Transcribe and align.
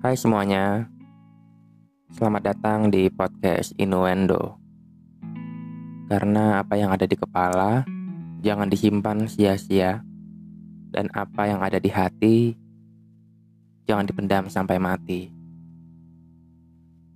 Hai 0.00 0.16
semuanya, 0.16 0.88
selamat 2.16 2.40
datang 2.40 2.88
di 2.88 3.12
podcast 3.12 3.76
Innuendo. 3.76 4.56
Karena 6.08 6.64
apa 6.64 6.80
yang 6.80 6.88
ada 6.88 7.04
di 7.04 7.20
kepala 7.20 7.84
jangan 8.40 8.72
disimpan 8.72 9.28
sia-sia, 9.28 10.00
dan 10.88 11.12
apa 11.12 11.52
yang 11.52 11.60
ada 11.60 11.76
di 11.76 11.92
hati 11.92 12.56
jangan 13.84 14.08
dipendam 14.08 14.48
sampai 14.48 14.80
mati. 14.80 15.28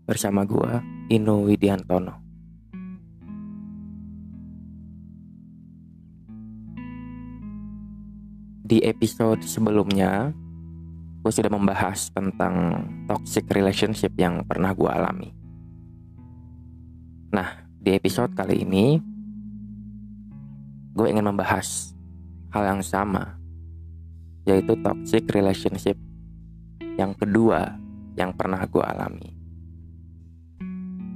Bersama 0.05 0.45
gua, 0.45 0.84
Inu 1.09 1.48
Widiantono. 1.48 2.20
Di 8.60 8.84
episode 8.84 9.41
sebelumnya, 9.41 10.37
gue 11.24 11.33
sudah 11.33 11.48
membahas 11.48 12.12
tentang 12.12 12.84
toxic 13.09 13.48
relationship 13.48 14.12
yang 14.20 14.45
pernah 14.45 14.77
gue 14.77 14.91
alami. 14.92 15.33
Nah, 17.33 17.64
di 17.80 17.97
episode 17.97 18.37
kali 18.37 18.60
ini, 18.60 19.00
gue 20.92 21.06
ingin 21.09 21.24
membahas 21.24 21.97
hal 22.52 22.77
yang 22.77 22.84
sama, 22.84 23.41
yaitu 24.45 24.77
toxic 24.84 25.24
relationship 25.33 25.97
yang 27.00 27.16
kedua 27.16 27.72
yang 28.20 28.36
pernah 28.36 28.61
gue 28.69 28.84
alami. 28.84 29.33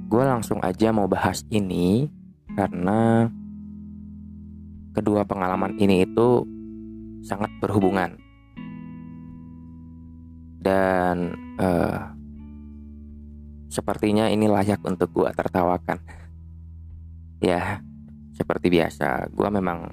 Gue 0.09 0.25
langsung 0.25 0.57
aja 0.65 0.89
mau 0.89 1.05
bahas 1.05 1.45
ini 1.53 2.09
karena 2.57 3.29
kedua 4.97 5.21
pengalaman 5.21 5.77
ini 5.77 6.01
itu 6.01 6.49
sangat 7.21 7.53
berhubungan 7.61 8.17
dan 10.59 11.33
uh, 11.57 12.11
sepertinya 13.71 14.27
ini 14.27 14.45
layak 14.45 14.83
untuk 14.83 15.11
gua 15.15 15.31
tertawakan. 15.31 16.03
Ya, 17.39 17.79
seperti 18.35 18.67
biasa, 18.67 19.31
gua 19.31 19.47
memang 19.47 19.87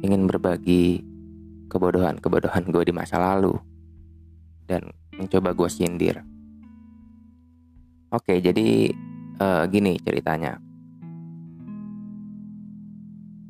ingin 0.00 0.26
berbagi 0.26 1.04
kebodohan-kebodohan 1.70 2.66
gue 2.72 2.82
di 2.82 2.92
masa 2.92 3.20
lalu 3.20 3.54
dan 4.66 4.90
mencoba 5.14 5.54
gue 5.54 5.70
sindir. 5.70 6.24
Oke, 8.10 8.42
jadi 8.42 8.90
uh, 9.38 9.64
gini 9.70 10.00
ceritanya. 10.02 10.58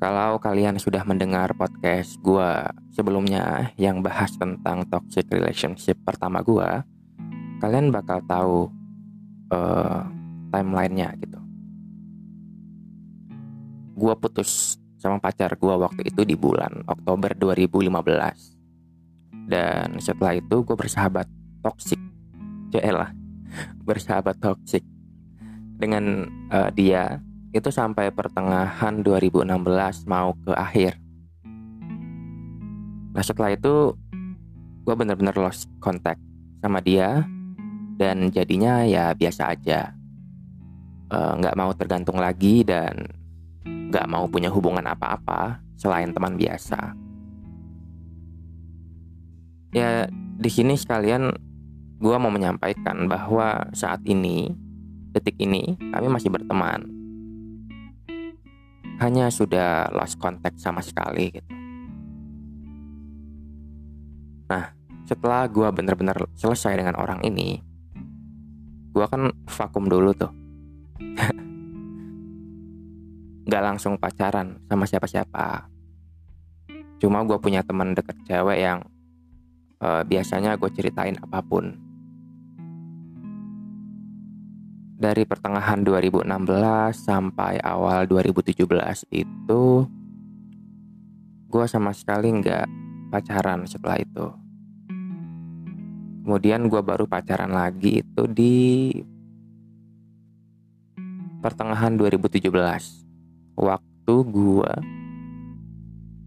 Kalau 0.01 0.41
kalian 0.41 0.81
sudah 0.81 1.05
mendengar 1.05 1.53
podcast 1.53 2.17
gue 2.25 2.51
sebelumnya 2.89 3.69
yang 3.77 4.01
bahas 4.01 4.33
tentang 4.33 4.89
toxic 4.89 5.29
relationship 5.29 6.01
pertama 6.01 6.41
gue, 6.41 6.65
kalian 7.61 7.92
bakal 7.92 8.25
tahu 8.25 8.73
uh, 9.53 10.09
timelinenya 10.48 11.12
gitu. 11.20 11.37
Gue 13.92 14.17
putus 14.17 14.81
sama 14.97 15.20
pacar 15.20 15.53
gue 15.61 15.75
waktu 15.77 16.09
itu 16.09 16.25
di 16.25 16.33
bulan 16.33 16.81
Oktober 16.89 17.37
2015. 17.37 19.53
Dan 19.53 20.01
setelah 20.01 20.33
itu 20.33 20.64
gue 20.64 20.77
bersahabat 20.81 21.29
toxic. 21.61 22.01
lah 22.73 23.12
bersahabat 23.89 24.41
toxic 24.41 24.81
dengan 25.77 26.25
uh, 26.48 26.73
dia 26.73 27.20
itu 27.51 27.67
sampai 27.70 28.15
pertengahan 28.15 29.03
2016 29.03 30.06
mau 30.06 30.31
ke 30.39 30.55
akhir. 30.55 30.95
Nah 33.11 33.23
setelah 33.27 33.51
itu 33.51 33.95
gue 34.87 34.95
bener-bener 34.95 35.34
lost 35.34 35.67
contact 35.83 36.23
sama 36.62 36.79
dia 36.79 37.27
dan 37.98 38.30
jadinya 38.30 38.86
ya 38.86 39.13
biasa 39.13 39.52
aja 39.52 39.92
eh, 41.11 41.33
nggak 41.36 41.55
uh, 41.55 41.58
mau 41.58 41.74
tergantung 41.74 42.23
lagi 42.23 42.63
dan 42.63 43.11
nggak 43.67 44.07
mau 44.07 44.30
punya 44.30 44.47
hubungan 44.47 44.86
apa-apa 44.86 45.58
selain 45.74 46.14
teman 46.14 46.39
biasa. 46.39 46.95
Ya 49.74 50.07
di 50.39 50.51
sini 50.51 50.79
sekalian 50.79 51.35
gue 51.98 52.17
mau 52.17 52.30
menyampaikan 52.30 53.11
bahwa 53.11 53.67
saat 53.74 54.07
ini 54.07 54.55
detik 55.11 55.35
ini 55.42 55.74
kami 55.91 56.07
masih 56.07 56.30
berteman 56.30 56.99
hanya 59.00 59.33
sudah 59.33 59.88
lost 59.96 60.20
contact 60.20 60.61
sama 60.61 60.84
sekali 60.84 61.33
gitu. 61.33 61.48
Nah, 64.52 64.77
setelah 65.08 65.48
gue 65.48 65.64
bener-bener 65.72 66.28
selesai 66.36 66.77
dengan 66.77 67.00
orang 67.00 67.24
ini, 67.24 67.56
gue 68.92 69.06
kan 69.08 69.33
vakum 69.48 69.88
dulu 69.88 70.12
tuh. 70.12 70.28
Gak 73.50 73.64
langsung 73.64 73.96
pacaran 73.96 74.61
sama 74.68 74.84
siapa-siapa. 74.84 75.64
Cuma 77.00 77.24
gue 77.24 77.40
punya 77.40 77.64
teman 77.64 77.96
deket 77.96 78.20
cewek 78.28 78.61
yang 78.61 78.84
uh, 79.80 80.05
biasanya 80.05 80.61
gue 80.61 80.68
ceritain 80.77 81.17
apa 81.17 81.40
pun 81.40 81.72
dari 85.00 85.24
pertengahan 85.24 85.80
2016 85.80 86.28
sampai 86.92 87.56
awal 87.64 88.05
2017 88.05 88.68
itu 89.16 89.64
gue 91.48 91.64
sama 91.64 91.96
sekali 91.96 92.28
nggak 92.28 92.68
pacaran 93.08 93.64
setelah 93.64 93.96
itu. 93.96 94.28
Kemudian 96.20 96.68
gue 96.68 96.84
baru 96.84 97.08
pacaran 97.08 97.48
lagi 97.48 98.05
itu 98.05 98.22
di 98.28 98.92
pertengahan 101.40 101.96
2017 101.96 102.52
waktu 103.56 104.14
gue 104.28 104.72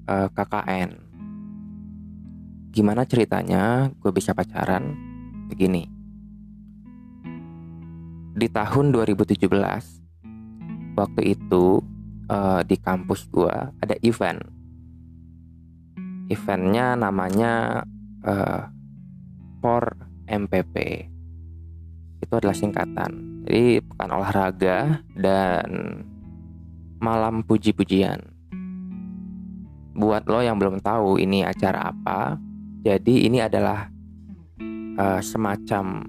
uh, 0.10 0.30
KKN. 0.34 0.92
Gimana 2.74 3.06
ceritanya 3.06 3.94
gue 4.02 4.10
bisa 4.10 4.34
pacaran? 4.34 4.98
Begini 5.46 5.93
di 8.34 8.50
tahun 8.50 8.90
2017 8.90 9.46
waktu 10.98 11.22
itu 11.38 11.82
uh, 12.30 12.62
di 12.66 12.76
kampus 12.82 13.30
gua 13.30 13.70
ada 13.82 13.94
event. 14.02 14.42
Eventnya 16.30 16.98
namanya 16.98 17.86
uh, 18.26 18.70
POR 19.62 19.94
MPP 20.26 20.76
itu 22.26 22.34
adalah 22.34 22.58
singkatan. 22.58 23.44
Jadi 23.46 23.84
pekan 23.84 24.12
olahraga 24.16 25.04
dan 25.14 26.02
malam 26.98 27.44
puji-pujian. 27.44 28.24
Buat 29.94 30.26
lo 30.26 30.42
yang 30.42 30.58
belum 30.58 30.82
tahu 30.82 31.22
ini 31.22 31.46
acara 31.46 31.94
apa 31.94 32.40
jadi 32.84 33.32
ini 33.32 33.40
adalah 33.40 33.88
uh, 35.00 35.24
semacam 35.24 36.04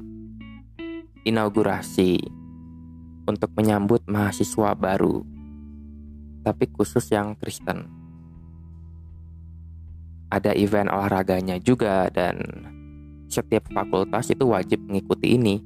inaugurasi 1.24 2.20
untuk 3.24 3.50
menyambut 3.56 4.04
mahasiswa 4.04 4.76
baru, 4.76 5.24
tapi 6.44 6.68
khusus 6.68 7.08
yang 7.08 7.32
Kristen. 7.40 7.88
Ada 10.28 10.52
event 10.52 10.92
olahraganya 10.92 11.56
juga 11.56 12.12
dan 12.12 12.36
setiap 13.32 13.72
fakultas 13.72 14.28
itu 14.28 14.44
wajib 14.44 14.84
mengikuti 14.84 15.40
ini 15.40 15.64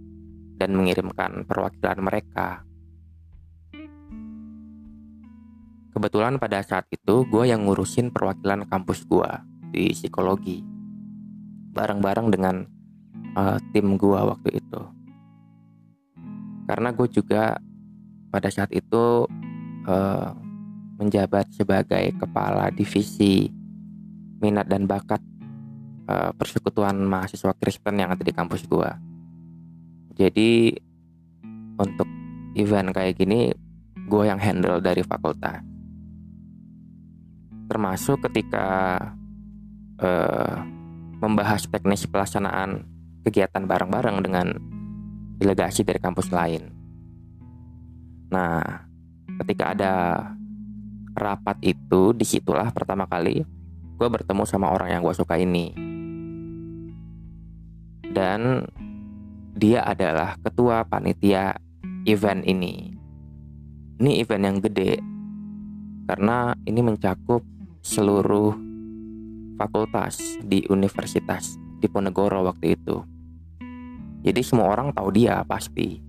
dan 0.54 0.78
mengirimkan 0.78 1.42
perwakilan 1.42 1.98
mereka. 1.98 2.62
Kebetulan 5.90 6.38
pada 6.38 6.62
saat 6.62 6.86
itu 6.94 7.26
gue 7.26 7.44
yang 7.50 7.66
ngurusin 7.66 8.14
perwakilan 8.14 8.70
kampus 8.70 9.02
gue 9.02 9.30
di 9.74 9.90
psikologi 9.90 10.62
bareng-bareng 11.74 12.28
dengan 12.30 12.62
uh, 13.34 13.58
tim 13.74 13.98
gue 13.98 14.20
waktu 14.20 14.62
itu 14.62 14.97
karena 16.68 16.92
gue 16.92 17.08
juga 17.08 17.56
pada 18.28 18.52
saat 18.52 18.68
itu 18.76 19.24
uh, 19.88 20.28
menjabat 21.00 21.48
sebagai 21.56 22.12
kepala 22.20 22.68
divisi 22.68 23.48
minat 24.44 24.68
dan 24.68 24.84
bakat 24.84 25.24
uh, 26.12 26.36
persekutuan 26.36 27.00
mahasiswa 27.08 27.56
Kristen 27.56 28.04
yang 28.04 28.12
ada 28.12 28.20
di 28.20 28.36
kampus 28.36 28.68
gue. 28.68 28.90
Jadi 30.12 30.76
untuk 31.80 32.08
event 32.52 32.92
kayak 32.92 33.16
gini 33.16 33.48
gue 34.04 34.22
yang 34.28 34.36
handle 34.36 34.84
dari 34.84 35.00
fakultas. 35.00 35.64
Termasuk 37.68 38.28
ketika 38.28 38.96
uh, 40.04 40.56
membahas 41.24 41.64
teknis 41.64 42.04
pelaksanaan 42.04 42.84
kegiatan 43.24 43.64
bareng-bareng 43.64 44.20
dengan 44.20 44.77
delegasi 45.38 45.86
dari 45.86 46.02
kampus 46.02 46.28
lain. 46.34 46.68
Nah, 48.28 48.60
ketika 49.44 49.72
ada 49.72 49.94
rapat 51.14 51.56
itu, 51.62 52.12
di 52.12 52.26
situlah 52.26 52.74
pertama 52.74 53.06
kali 53.06 53.46
gue 53.98 54.08
bertemu 54.10 54.46
sama 54.46 54.70
orang 54.70 54.94
yang 54.94 55.02
gue 55.02 55.14
suka 55.14 55.38
ini. 55.38 55.88
dan 58.12 58.64
dia 59.58 59.84
adalah 59.84 60.34
ketua 60.40 60.86
panitia 60.86 61.54
event 62.08 62.42
ini. 62.46 62.94
Ini 63.98 64.22
event 64.22 64.42
yang 64.42 64.58
gede 64.62 64.98
karena 66.08 66.54
ini 66.64 66.80
mencakup 66.80 67.46
seluruh 67.84 68.54
fakultas 69.58 70.38
di 70.42 70.66
Universitas 70.70 71.58
Diponegoro 71.82 72.46
waktu 72.46 72.78
itu. 72.78 73.02
Jadi 74.22 74.40
semua 74.42 74.72
orang 74.74 74.90
tahu 74.90 75.08
dia 75.14 75.40
pasti. 75.46 76.00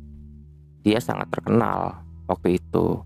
Dia 0.81 0.97
sangat 0.97 1.29
terkenal 1.29 2.01
waktu 2.25 2.57
itu. 2.57 3.01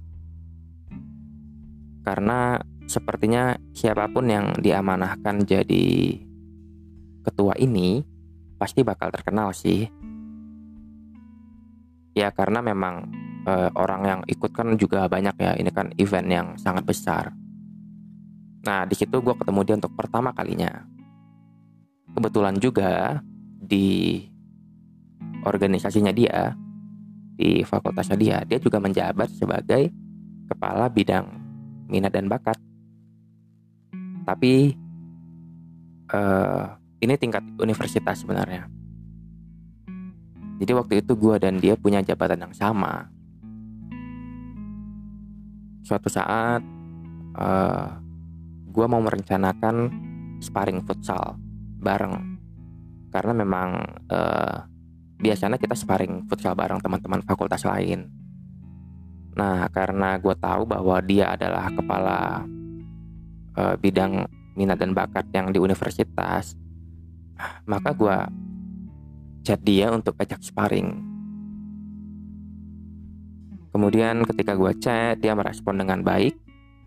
Karena 2.03 2.59
sepertinya 2.87 3.55
siapa 3.71 4.11
pun 4.11 4.27
yang 4.27 4.53
diamanahkan 4.59 5.47
jadi 5.47 6.19
ketua 7.23 7.55
ini 7.55 8.03
pasti 8.59 8.83
bakal 8.83 9.11
terkenal 9.11 9.55
sih 9.55 9.87
ya 12.13 12.29
karena 12.29 12.61
memang 12.61 13.09
uh, 13.47 13.71
orang 13.75 14.01
yang 14.05 14.21
ikut 14.27 14.51
kan 14.53 14.75
juga 14.77 15.07
banyak 15.09 15.35
ya 15.39 15.51
ini 15.57 15.71
kan 15.73 15.89
event 15.97 16.29
yang 16.29 16.47
sangat 16.59 16.83
besar 16.85 17.33
nah 18.63 18.87
di 18.87 18.95
situ 18.95 19.19
gue 19.19 19.35
ketemu 19.35 19.59
dia 19.63 19.75
untuk 19.79 19.93
pertama 19.95 20.31
kalinya 20.31 20.87
kebetulan 22.13 22.55
juga 22.59 23.19
di 23.59 24.21
organisasinya 25.43 26.11
dia 26.15 26.55
di 27.33 27.65
fakultasnya 27.65 28.17
dia 28.17 28.37
dia 28.45 28.61
juga 28.61 28.77
menjabat 28.77 29.29
sebagai 29.33 29.89
kepala 30.47 30.87
bidang 30.91 31.25
minat 31.89 32.13
dan 32.13 32.29
bakat. 32.29 32.57
Tapi 34.23 34.71
uh, 36.13 36.65
ini 37.03 37.13
tingkat 37.19 37.43
universitas 37.59 38.23
sebenarnya. 38.23 38.69
Jadi 40.63 40.71
waktu 40.71 40.93
itu 41.03 41.17
gue 41.19 41.35
dan 41.43 41.59
dia 41.59 41.75
punya 41.75 41.99
jabatan 41.99 42.47
yang 42.47 42.55
sama. 42.55 43.11
Suatu 45.83 46.07
saat 46.07 46.63
uh, 47.35 47.43
eh, 47.43 47.85
gue 48.71 48.85
mau 48.87 49.03
merencanakan 49.03 49.91
sparring 50.39 50.79
futsal 50.87 51.35
bareng. 51.83 52.39
Karena 53.11 53.33
memang 53.35 53.69
uh, 54.07 54.57
biasanya 55.23 55.55
kita 55.55 55.71
sparring 55.71 56.27
futsal 56.27 56.51
bareng 56.51 56.83
teman-teman 56.83 57.23
fakultas 57.23 57.63
lain. 57.63 58.11
Nah 59.39 59.71
karena 59.71 60.19
gue 60.19 60.35
tahu 60.35 60.67
bahwa 60.67 60.99
dia 60.99 61.31
adalah 61.31 61.71
kepala 61.71 62.43
uh, 63.55 63.75
bidang 63.79 64.27
minat 64.59 64.77
dan 64.77 64.91
bakat 64.91 65.25
yang 65.31 65.49
di 65.49 65.57
universitas, 65.63 66.59
maka 67.63 67.95
gue 67.95 68.17
chat 69.47 69.63
dia 69.63 69.89
untuk 69.95 70.19
ajak 70.19 70.43
sparring. 70.43 71.01
Kemudian 73.73 74.21
ketika 74.27 74.53
gue 74.53 74.69
chat, 74.77 75.17
dia 75.17 75.33
merespon 75.33 75.81
dengan 75.81 76.05
baik, 76.05 76.37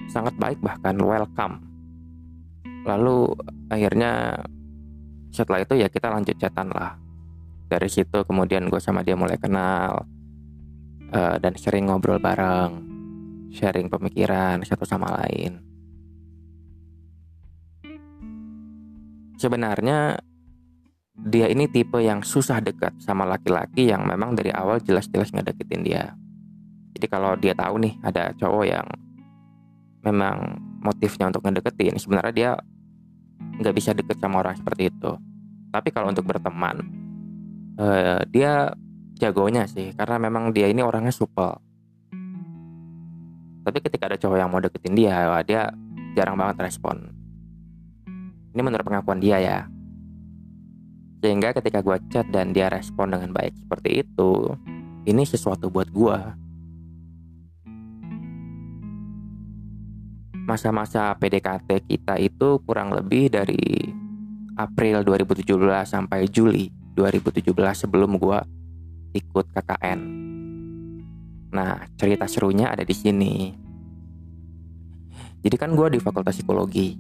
sangat 0.07 0.39
baik 0.39 0.63
bahkan 0.63 0.95
welcome. 1.03 1.59
Lalu 2.87 3.35
akhirnya 3.67 4.39
setelah 5.35 5.67
itu 5.67 5.75
ya 5.83 5.91
kita 5.91 6.15
lanjut 6.15 6.39
chatan 6.39 6.71
lah. 6.71 6.95
Dari 7.67 7.91
situ 7.91 8.23
kemudian 8.23 8.71
gue 8.71 8.79
sama 8.79 9.03
dia 9.03 9.19
mulai 9.19 9.39
kenal 9.39 10.07
uh, 11.11 11.37
dan 11.43 11.53
sering 11.59 11.91
ngobrol 11.91 12.23
bareng, 12.23 12.73
sharing 13.51 13.91
pemikiran 13.91 14.63
satu 14.63 14.87
sama 14.87 15.11
lain. 15.23 15.59
Sebenarnya 19.37 20.17
dia 21.17 21.51
ini 21.51 21.67
tipe 21.69 21.99
yang 22.01 22.23
susah 22.23 22.63
dekat 22.63 22.93
sama 23.03 23.27
laki-laki 23.27 23.91
yang 23.91 24.07
memang 24.07 24.37
dari 24.37 24.53
awal 24.53 24.79
jelas-jelas 24.81 25.33
ngedeketin 25.33 25.83
dia. 25.83 26.15
Jadi 26.97 27.07
kalau 27.13 27.37
dia 27.37 27.53
tahu 27.53 27.77
nih 27.83 27.95
ada 28.01 28.33
cowok 28.37 28.65
yang 28.65 28.87
memang 30.07 30.57
motifnya 30.81 31.29
untuk 31.29 31.45
ngedeketin, 31.45 31.99
sebenarnya 31.99 32.33
dia 32.33 32.51
nggak 33.61 33.75
bisa 33.77 33.93
deket 33.93 34.17
sama 34.17 34.41
orang 34.41 34.57
seperti 34.57 34.89
itu. 34.89 35.13
Tapi 35.73 35.93
kalau 35.93 36.09
untuk 36.09 36.25
berteman, 36.25 36.96
uh, 37.81 38.21
dia 38.29 38.73
jagonya 39.17 39.65
sih, 39.69 39.93
karena 39.97 40.17
memang 40.29 40.53
dia 40.53 40.69
ini 40.69 40.85
orangnya 40.85 41.13
supel. 41.13 41.57
Tapi 43.67 43.79
ketika 43.83 44.07
ada 44.07 44.19
cowok 44.21 44.39
yang 44.39 44.51
mau 44.53 44.63
deketin 44.63 44.95
dia, 44.95 45.43
dia 45.43 45.73
jarang 46.15 46.39
banget 46.39 46.71
respon. 46.71 47.11
Ini 48.55 48.61
menurut 48.63 48.87
pengakuan 48.87 49.19
dia 49.19 49.43
ya. 49.43 49.59
Sehingga 51.21 51.51
ketika 51.51 51.83
gue 51.83 51.99
chat 52.13 52.29
dan 52.31 52.55
dia 52.55 52.71
respon 52.71 53.11
dengan 53.11 53.35
baik 53.35 53.59
seperti 53.59 54.07
itu, 54.07 54.55
ini 55.05 55.27
sesuatu 55.27 55.67
buat 55.67 55.91
gue. 55.91 56.19
Masa-masa 60.47 61.11
PDKT 61.19 61.91
kita 61.91 62.23
itu 62.23 62.63
kurang 62.63 62.95
lebih 62.95 63.35
dari 63.35 63.91
April 64.55 65.03
2017 65.03 65.43
sampai 65.83 66.31
Juli 66.31 66.86
2017 66.97 67.53
sebelum 67.77 68.17
gue 68.17 68.39
ikut 69.13 69.47
KKN. 69.53 70.01
Nah, 71.53 71.85
cerita 72.01 72.25
serunya 72.25 72.73
ada 72.73 72.83
di 72.83 72.97
sini. 72.97 73.53
Jadi 75.45 75.57
kan 75.61 75.77
gue 75.77 75.93
di 75.93 76.01
Fakultas 76.01 76.41
Psikologi 76.41 76.97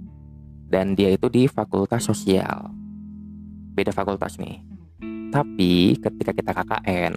dan 0.68 0.92
dia 0.92 1.08
itu 1.08 1.26
di 1.32 1.48
Fakultas 1.48 2.04
Sosial 2.04 2.76
beda 3.76 3.92
fakultas 3.92 4.40
nih. 4.40 4.56
Tapi 5.28 6.00
ketika 6.00 6.32
kita 6.32 6.50
KKN, 6.56 7.12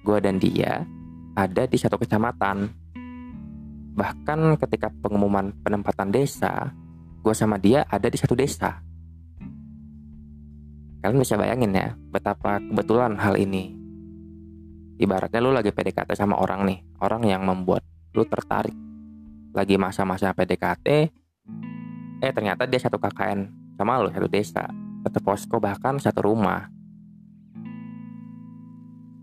gue 0.00 0.18
dan 0.24 0.40
dia 0.40 0.88
ada 1.36 1.68
di 1.68 1.76
satu 1.76 2.00
kecamatan. 2.00 2.72
Bahkan 3.92 4.56
ketika 4.64 4.88
pengumuman 5.04 5.52
penempatan 5.60 6.08
desa, 6.08 6.72
gue 7.20 7.34
sama 7.36 7.60
dia 7.60 7.84
ada 7.84 8.08
di 8.08 8.16
satu 8.16 8.32
desa. 8.32 8.80
Kalian 11.00 11.20
bisa 11.20 11.40
bayangin 11.40 11.72
ya, 11.72 11.96
betapa 12.12 12.60
kebetulan 12.60 13.16
hal 13.16 13.40
ini. 13.40 13.72
Ibaratnya 15.00 15.40
lu 15.40 15.56
lagi 15.56 15.72
PDKT 15.72 16.12
sama 16.12 16.36
orang 16.36 16.68
nih, 16.68 16.78
orang 17.00 17.24
yang 17.24 17.42
membuat 17.44 17.80
lu 18.12 18.28
tertarik. 18.28 18.76
Lagi 19.56 19.80
masa-masa 19.80 20.30
PDKT, 20.36 20.86
eh 22.20 22.32
ternyata 22.36 22.68
dia 22.68 22.78
satu 22.78 23.00
KKN 23.00 23.48
sama 23.80 23.96
lu, 23.98 24.12
satu 24.12 24.28
desa 24.28 24.68
satu 25.00 25.18
posko 25.24 25.56
bahkan 25.56 25.96
satu 25.96 26.20
rumah. 26.24 26.68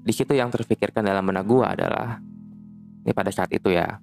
Di 0.08 0.14
situ 0.16 0.34
yang 0.34 0.50
terfikirkan 0.50 1.04
dalam 1.04 1.28
benak 1.28 1.46
gue 1.46 1.66
adalah 1.68 2.18
ini 3.04 3.12
pada 3.12 3.30
saat 3.30 3.52
itu 3.52 3.76
ya 3.76 4.00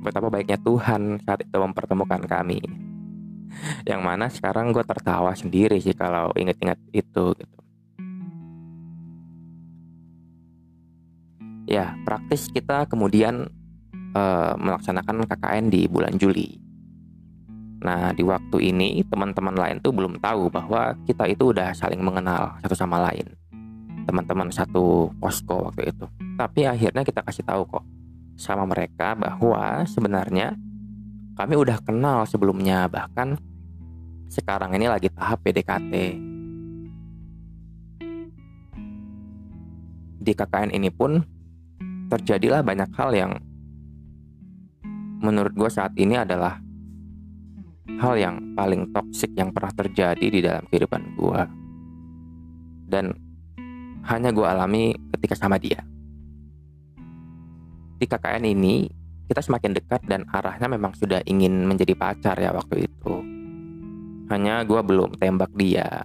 betapa 0.00 0.30
baiknya 0.30 0.54
Tuhan 0.62 1.18
saat 1.26 1.42
itu 1.42 1.56
mempertemukan 1.58 2.22
kami. 2.22 2.85
Yang 3.84 4.00
mana 4.02 4.26
sekarang 4.28 4.74
gue 4.74 4.84
tertawa 4.84 5.32
sendiri 5.32 5.78
sih 5.78 5.94
kalau 5.94 6.30
inget-inget 6.36 6.78
itu 6.92 7.34
gitu. 7.36 7.58
Ya, 11.66 11.98
praktis 12.06 12.46
kita 12.46 12.86
kemudian 12.86 13.50
uh, 14.14 14.54
melaksanakan 14.54 15.26
KKN 15.26 15.66
di 15.66 15.90
bulan 15.90 16.14
Juli. 16.14 16.62
Nah, 17.82 18.14
di 18.14 18.22
waktu 18.24 18.72
ini 18.72 19.04
teman-teman 19.04 19.52
lain 19.52 19.76
tuh 19.82 19.92
belum 19.92 20.16
tahu 20.22 20.48
bahwa 20.48 20.96
kita 21.04 21.28
itu 21.28 21.52
udah 21.52 21.74
saling 21.76 22.00
mengenal 22.00 22.56
satu 22.62 22.74
sama 22.78 23.02
lain. 23.10 23.26
Teman-teman 24.06 24.48
satu 24.54 25.10
posko 25.18 25.68
waktu 25.70 25.90
itu. 25.90 26.06
Tapi 26.38 26.64
akhirnya 26.64 27.02
kita 27.02 27.20
kasih 27.26 27.42
tahu 27.42 27.66
kok 27.66 27.84
sama 28.36 28.68
mereka 28.68 29.16
bahwa 29.16 29.82
sebenarnya 29.88 30.54
kami 31.36 31.54
udah 31.54 31.76
kenal 31.84 32.24
sebelumnya 32.24 32.88
bahkan 32.88 33.36
sekarang 34.32 34.72
ini 34.72 34.88
lagi 34.88 35.12
tahap 35.12 35.44
PDKT. 35.44 35.92
Di 40.26 40.32
KKN 40.34 40.74
ini 40.74 40.90
pun 40.90 41.22
terjadilah 42.10 42.64
banyak 42.64 42.90
hal 42.96 43.10
yang 43.14 43.32
menurut 45.22 45.54
gue 45.54 45.70
saat 45.70 45.94
ini 45.94 46.18
adalah 46.18 46.58
hal 48.00 48.14
yang 48.18 48.56
paling 48.58 48.90
toksik 48.90 49.30
yang 49.38 49.54
pernah 49.54 49.70
terjadi 49.70 50.26
di 50.26 50.40
dalam 50.42 50.66
kehidupan 50.66 51.02
gue 51.14 51.40
dan 52.90 53.14
hanya 54.06 54.34
gue 54.34 54.46
alami 54.46 54.94
ketika 55.14 55.38
sama 55.38 55.56
dia 55.58 55.82
di 57.96 58.04
KKN 58.04 58.44
ini 58.50 59.05
kita 59.26 59.42
semakin 59.42 59.74
dekat 59.74 60.06
dan 60.06 60.22
arahnya 60.30 60.70
memang 60.70 60.94
sudah 60.94 61.18
ingin 61.26 61.66
menjadi 61.66 61.98
pacar 61.98 62.38
ya 62.38 62.54
waktu 62.54 62.86
itu. 62.86 63.14
Hanya 64.30 64.62
gue 64.62 64.80
belum 64.82 65.18
tembak 65.18 65.50
dia. 65.54 66.02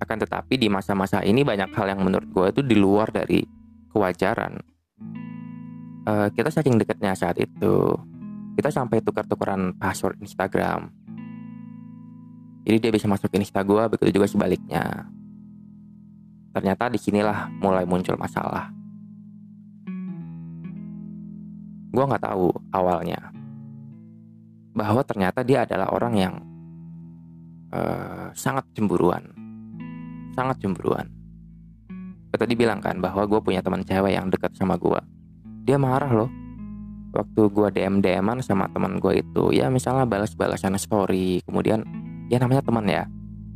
Akan 0.00 0.20
tetapi 0.20 0.60
di 0.60 0.68
masa-masa 0.68 1.24
ini 1.24 1.44
banyak 1.44 1.72
hal 1.72 1.96
yang 1.96 2.00
menurut 2.04 2.28
gue 2.28 2.46
itu 2.52 2.60
di 2.64 2.76
luar 2.76 3.08
dari 3.12 3.44
kewajaran. 3.92 4.60
Uh, 6.06 6.28
kita 6.32 6.52
saking 6.52 6.76
dekatnya 6.76 7.16
saat 7.16 7.40
itu. 7.40 7.76
Kita 8.56 8.68
sampai 8.72 9.00
tukar-tukaran 9.04 9.76
password 9.76 10.20
Instagram. 10.20 10.92
Jadi 12.66 12.76
dia 12.82 12.92
bisa 12.92 13.06
masuk 13.06 13.30
Insta 13.36 13.62
gue 13.62 13.82
begitu 13.92 14.20
juga 14.20 14.26
sebaliknya. 14.26 15.06
Ternyata 16.50 16.88
di 16.88 16.98
sinilah 16.98 17.52
mulai 17.60 17.84
muncul 17.84 18.16
masalah. 18.16 18.75
Gue 21.96 22.04
nggak 22.04 22.28
tahu 22.28 22.52
awalnya. 22.76 23.32
Bahwa 24.76 25.00
ternyata 25.00 25.40
dia 25.40 25.64
adalah 25.64 25.88
orang 25.96 26.14
yang 26.20 26.34
uh, 27.72 28.28
sangat 28.36 28.68
cemburuan, 28.76 29.24
sangat 30.36 30.60
cemburuan. 30.60 31.08
Tadi 32.36 32.52
bilang 32.52 32.84
kan 32.84 33.00
bahwa 33.00 33.24
gue 33.24 33.40
punya 33.40 33.64
teman 33.64 33.80
cewek 33.80 34.12
yang 34.12 34.28
dekat 34.28 34.52
sama 34.60 34.76
gue. 34.76 35.00
Dia 35.64 35.80
marah 35.80 36.12
loh. 36.12 36.28
Waktu 37.16 37.48
gue 37.48 37.68
DM 37.72 38.04
DMan 38.04 38.44
sama 38.44 38.68
teman 38.68 39.00
gue 39.00 39.24
itu 39.24 39.56
ya 39.56 39.72
misalnya 39.72 40.04
balas-balasan 40.04 40.76
story 40.76 41.40
kemudian 41.48 41.80
ya 42.28 42.36
namanya 42.36 42.60
teman 42.60 42.84
ya. 42.84 43.08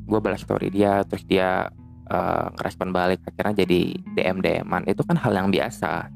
Gue 0.09 0.16
balas 0.16 0.40
story 0.40 0.73
dia 0.73 1.04
terus 1.04 1.28
dia 1.28 1.68
uh, 2.09 2.47
ngerespon 2.56 2.88
balik 2.88 3.20
akhirnya 3.28 3.68
jadi 3.68 3.80
DM 4.16 4.40
DMan 4.40 4.88
itu 4.88 5.04
kan 5.04 5.20
hal 5.20 5.37
yang 5.37 5.52
biasa 5.52 6.09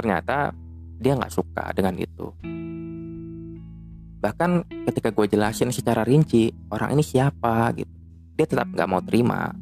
ternyata 0.00 0.56
dia 0.96 1.12
nggak 1.12 1.32
suka 1.32 1.76
dengan 1.76 1.92
itu. 2.00 2.32
Bahkan 4.20 4.50
ketika 4.88 5.12
gue 5.12 5.28
jelasin 5.28 5.68
secara 5.68 6.04
rinci 6.04 6.48
orang 6.72 6.96
ini 6.96 7.04
siapa 7.04 7.72
gitu 7.76 7.92
dia 8.40 8.48
tetap 8.48 8.72
nggak 8.72 8.88
mau 8.88 9.04
terima. 9.04 9.52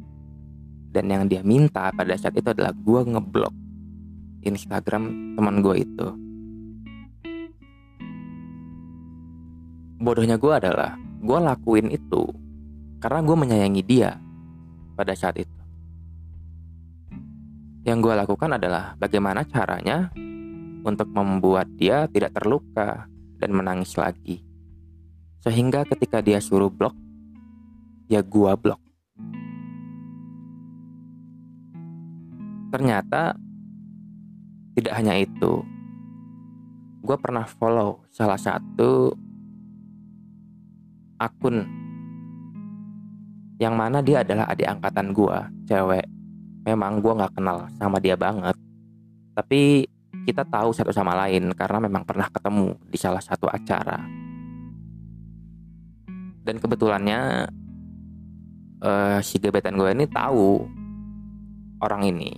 Dan 0.88 1.10
yang 1.10 1.26
dia 1.26 1.42
minta 1.42 1.90
pada 1.90 2.14
saat 2.14 2.38
itu 2.38 2.46
adalah 2.48 2.70
gue 2.70 3.00
ngeblok 3.02 3.54
Instagram 4.46 5.34
teman 5.34 5.60
gue 5.60 5.74
itu. 5.82 6.08
Bodohnya 9.98 10.38
gue 10.38 10.52
adalah 10.54 10.94
gue 11.18 11.38
lakuin 11.42 11.90
itu 11.90 12.22
karena 13.02 13.18
gue 13.26 13.36
menyayangi 13.36 13.82
dia 13.82 14.14
pada 14.94 15.10
saat 15.18 15.42
itu 15.42 15.57
yang 17.86 18.02
gue 18.02 18.14
lakukan 18.14 18.58
adalah 18.58 18.98
bagaimana 18.98 19.46
caranya 19.46 20.10
untuk 20.82 21.10
membuat 21.10 21.68
dia 21.76 22.06
tidak 22.10 22.34
terluka 22.34 23.06
dan 23.38 23.50
menangis 23.54 23.94
lagi. 23.94 24.42
Sehingga 25.38 25.86
ketika 25.86 26.18
dia 26.18 26.42
suruh 26.42 26.70
blok, 26.70 26.94
ya 28.10 28.24
gua 28.24 28.58
blok. 28.58 28.82
Ternyata 32.74 33.38
tidak 34.74 34.94
hanya 34.98 35.14
itu. 35.16 35.62
Gue 37.00 37.16
pernah 37.16 37.46
follow 37.46 38.04
salah 38.10 38.36
satu 38.36 39.14
akun 41.16 41.64
yang 43.58 43.74
mana 43.74 44.02
dia 44.04 44.22
adalah 44.22 44.50
adik 44.50 44.70
angkatan 44.70 45.10
gue, 45.14 45.38
cewek. 45.66 46.17
Memang 46.66 46.98
gue 46.98 47.12
nggak 47.12 47.34
kenal 47.38 47.70
sama 47.78 47.98
dia 48.02 48.18
banget, 48.18 48.56
tapi 49.32 49.86
kita 50.28 50.44
tahu 50.44 50.76
satu 50.76 50.92
sama 50.92 51.16
lain 51.24 51.54
karena 51.56 51.78
memang 51.80 52.04
pernah 52.04 52.28
ketemu 52.28 52.76
di 52.84 52.98
salah 53.00 53.22
satu 53.22 53.48
acara. 53.48 53.96
Dan 56.44 56.56
kebetulannya 56.60 57.48
uh, 58.84 59.18
si 59.24 59.40
gebetan 59.40 59.76
gue 59.76 59.88
ini 59.92 60.04
tahu 60.08 60.64
orang 61.80 62.08
ini. 62.08 62.32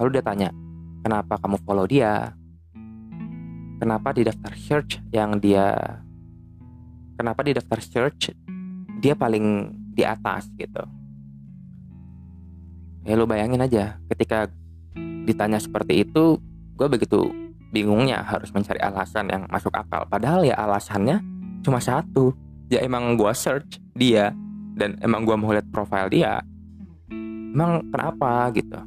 Lalu 0.00 0.08
dia 0.20 0.24
tanya 0.24 0.48
kenapa 1.04 1.36
kamu 1.40 1.56
follow 1.64 1.84
dia? 1.84 2.32
Kenapa 3.76 4.16
di 4.16 4.24
daftar 4.24 4.56
search 4.56 5.04
yang 5.12 5.36
dia 5.36 5.76
kenapa 7.20 7.44
di 7.44 7.52
daftar 7.52 7.80
search 7.80 8.32
dia 9.00 9.12
paling 9.12 9.72
di 9.92 10.04
atas 10.04 10.48
gitu 10.56 10.95
ya 13.06 13.14
lu 13.14 13.24
bayangin 13.24 13.62
aja 13.62 13.94
ketika 14.10 14.50
ditanya 15.26 15.62
seperti 15.62 16.02
itu 16.02 16.42
gue 16.74 16.88
begitu 16.90 17.30
bingungnya 17.70 18.22
harus 18.26 18.50
mencari 18.50 18.82
alasan 18.82 19.30
yang 19.30 19.42
masuk 19.46 19.70
akal. 19.74 20.06
Padahal 20.10 20.42
ya 20.42 20.58
alasannya 20.58 21.22
cuma 21.62 21.78
satu 21.78 22.34
ya 22.66 22.82
emang 22.82 23.14
gue 23.14 23.30
search 23.30 23.78
dia 23.94 24.34
dan 24.74 24.98
emang 25.02 25.22
gue 25.22 25.34
mau 25.38 25.54
lihat 25.54 25.66
profile 25.70 26.10
dia 26.10 26.42
emang 27.54 27.86
kenapa 27.88 28.50
gitu? 28.58 28.78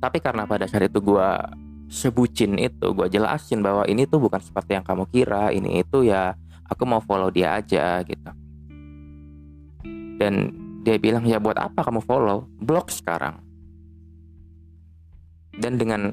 Tapi 0.00 0.18
karena 0.20 0.48
pada 0.48 0.64
saat 0.64 0.88
itu 0.88 1.00
gue 1.00 1.30
sebucin 1.90 2.56
itu 2.56 2.86
gue 2.94 3.06
jelasin 3.10 3.60
bahwa 3.60 3.84
ini 3.90 4.06
tuh 4.06 4.22
bukan 4.22 4.40
seperti 4.40 4.78
yang 4.78 4.86
kamu 4.86 5.04
kira 5.10 5.50
ini 5.50 5.82
itu 5.82 6.06
ya 6.06 6.38
aku 6.70 6.86
mau 6.86 7.02
follow 7.02 7.28
dia 7.34 7.58
aja 7.58 7.98
gitu 8.06 8.30
dan 10.20 10.52
dia 10.84 11.00
bilang 11.00 11.24
ya 11.24 11.40
buat 11.40 11.56
apa 11.56 11.80
kamu 11.80 12.04
follow? 12.04 12.44
Blok 12.60 12.92
sekarang. 12.92 13.40
Dan 15.56 15.80
dengan 15.80 16.12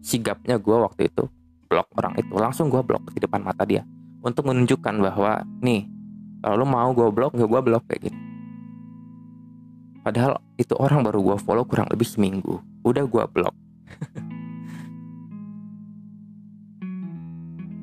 sigapnya 0.00 0.56
gue 0.56 0.72
waktu 0.72 1.12
itu 1.12 1.28
blok 1.68 1.92
orang 2.00 2.16
itu 2.16 2.32
langsung 2.32 2.72
gue 2.72 2.80
blok 2.80 3.12
di 3.12 3.20
depan 3.20 3.44
mata 3.44 3.68
dia. 3.68 3.84
Untuk 4.24 4.48
menunjukkan 4.48 4.96
bahwa 5.04 5.44
nih 5.60 5.84
kalau 6.40 6.64
lo 6.64 6.66
mau 6.66 6.88
gue 6.96 7.04
blok 7.12 7.36
gue 7.36 7.44
gue 7.44 7.60
blok 7.60 7.84
kayak 7.90 8.08
gini 8.08 8.18
padahal 10.08 10.40
itu 10.56 10.72
orang 10.78 11.04
baru 11.04 11.20
gue 11.20 11.36
follow 11.44 11.68
kurang 11.68 11.92
lebih 11.92 12.08
seminggu. 12.08 12.64
Udah 12.80 13.04
gue 13.04 13.24
blok 13.28 13.52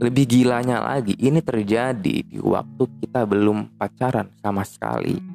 lebih 0.05 0.25
gilanya 0.25 0.81
lagi 0.81 1.13
ini 1.21 1.37
terjadi 1.39 2.25
di 2.25 2.41
waktu 2.41 2.83
kita 3.05 3.29
belum 3.29 3.77
pacaran 3.77 4.33
sama 4.41 4.65
sekali 4.65 5.34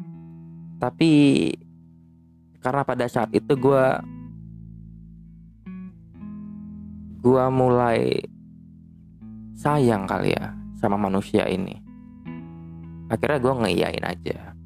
tapi 0.80 1.12
karena 2.64 2.82
pada 2.88 3.04
saat 3.04 3.28
itu 3.36 3.52
gue 3.52 3.84
gue 7.20 7.44
mulai 7.52 8.16
sayang 9.52 10.08
kali 10.08 10.32
ya 10.32 10.56
sama 10.80 10.96
manusia 10.96 11.44
ini. 11.44 11.76
Akhirnya 13.12 13.36
gue 13.44 13.54
ngeiyain 13.60 14.04
aja. 14.08 14.56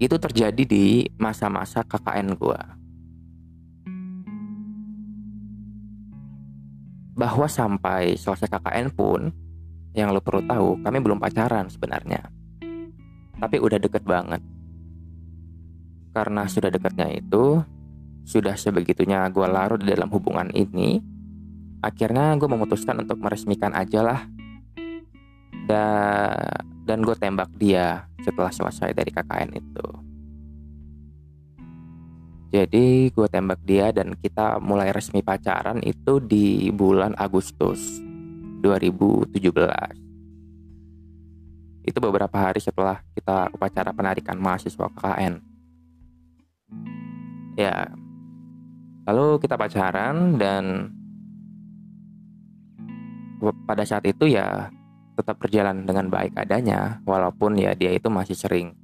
Itu 0.00 0.16
terjadi 0.16 0.62
di 0.64 1.04
masa-masa 1.20 1.84
KKN 1.84 2.28
gue 2.40 2.60
bahwa 7.18 7.50
sampai 7.50 8.14
selesai 8.14 8.46
KKN 8.46 8.94
pun 8.94 9.28
yang 9.90 10.14
lo 10.14 10.22
perlu 10.22 10.46
tahu 10.46 10.78
kami 10.86 11.02
belum 11.02 11.18
pacaran 11.18 11.66
sebenarnya 11.66 12.37
tapi 13.38 13.56
udah 13.62 13.78
deket 13.78 14.02
banget. 14.02 14.42
Karena 16.12 16.50
sudah 16.50 16.68
deketnya 16.68 17.08
itu 17.14 17.62
sudah 18.26 18.58
sebegitunya 18.58 19.24
gue 19.30 19.46
larut 19.46 19.80
di 19.80 19.88
dalam 19.88 20.12
hubungan 20.12 20.52
ini 20.52 21.00
akhirnya 21.80 22.36
gue 22.36 22.50
memutuskan 22.50 23.00
untuk 23.00 23.22
meresmikan 23.22 23.72
aja 23.72 24.02
lah. 24.02 24.20
Dan 25.68 26.68
dan 26.88 26.98
gue 27.04 27.16
tembak 27.20 27.52
dia 27.60 28.08
setelah 28.24 28.50
selesai 28.50 28.96
dari 28.96 29.12
KKN 29.12 29.50
itu. 29.54 29.88
Jadi 32.48 33.12
gue 33.12 33.28
tembak 33.28 33.60
dia 33.68 33.92
dan 33.92 34.16
kita 34.16 34.56
mulai 34.56 34.88
resmi 34.88 35.20
pacaran 35.20 35.84
itu 35.84 36.16
di 36.16 36.72
bulan 36.72 37.12
Agustus 37.20 38.00
2017 38.64 40.07
itu 41.88 41.98
beberapa 42.04 42.36
hari 42.36 42.60
setelah 42.60 43.00
kita 43.16 43.48
upacara 43.56 43.96
penarikan 43.96 44.36
mahasiswa 44.36 44.92
KKN 44.92 45.58
ya. 47.58 47.90
Lalu 49.10 49.42
kita 49.42 49.58
pacaran 49.58 50.38
dan 50.38 50.94
pada 53.66 53.82
saat 53.82 54.06
itu 54.06 54.30
ya 54.30 54.70
tetap 55.18 55.42
berjalan 55.42 55.82
dengan 55.82 56.06
baik 56.06 56.38
adanya 56.38 57.02
walaupun 57.02 57.58
ya 57.58 57.74
dia 57.74 57.90
itu 57.90 58.06
masih 58.06 58.38
sering 58.38 58.78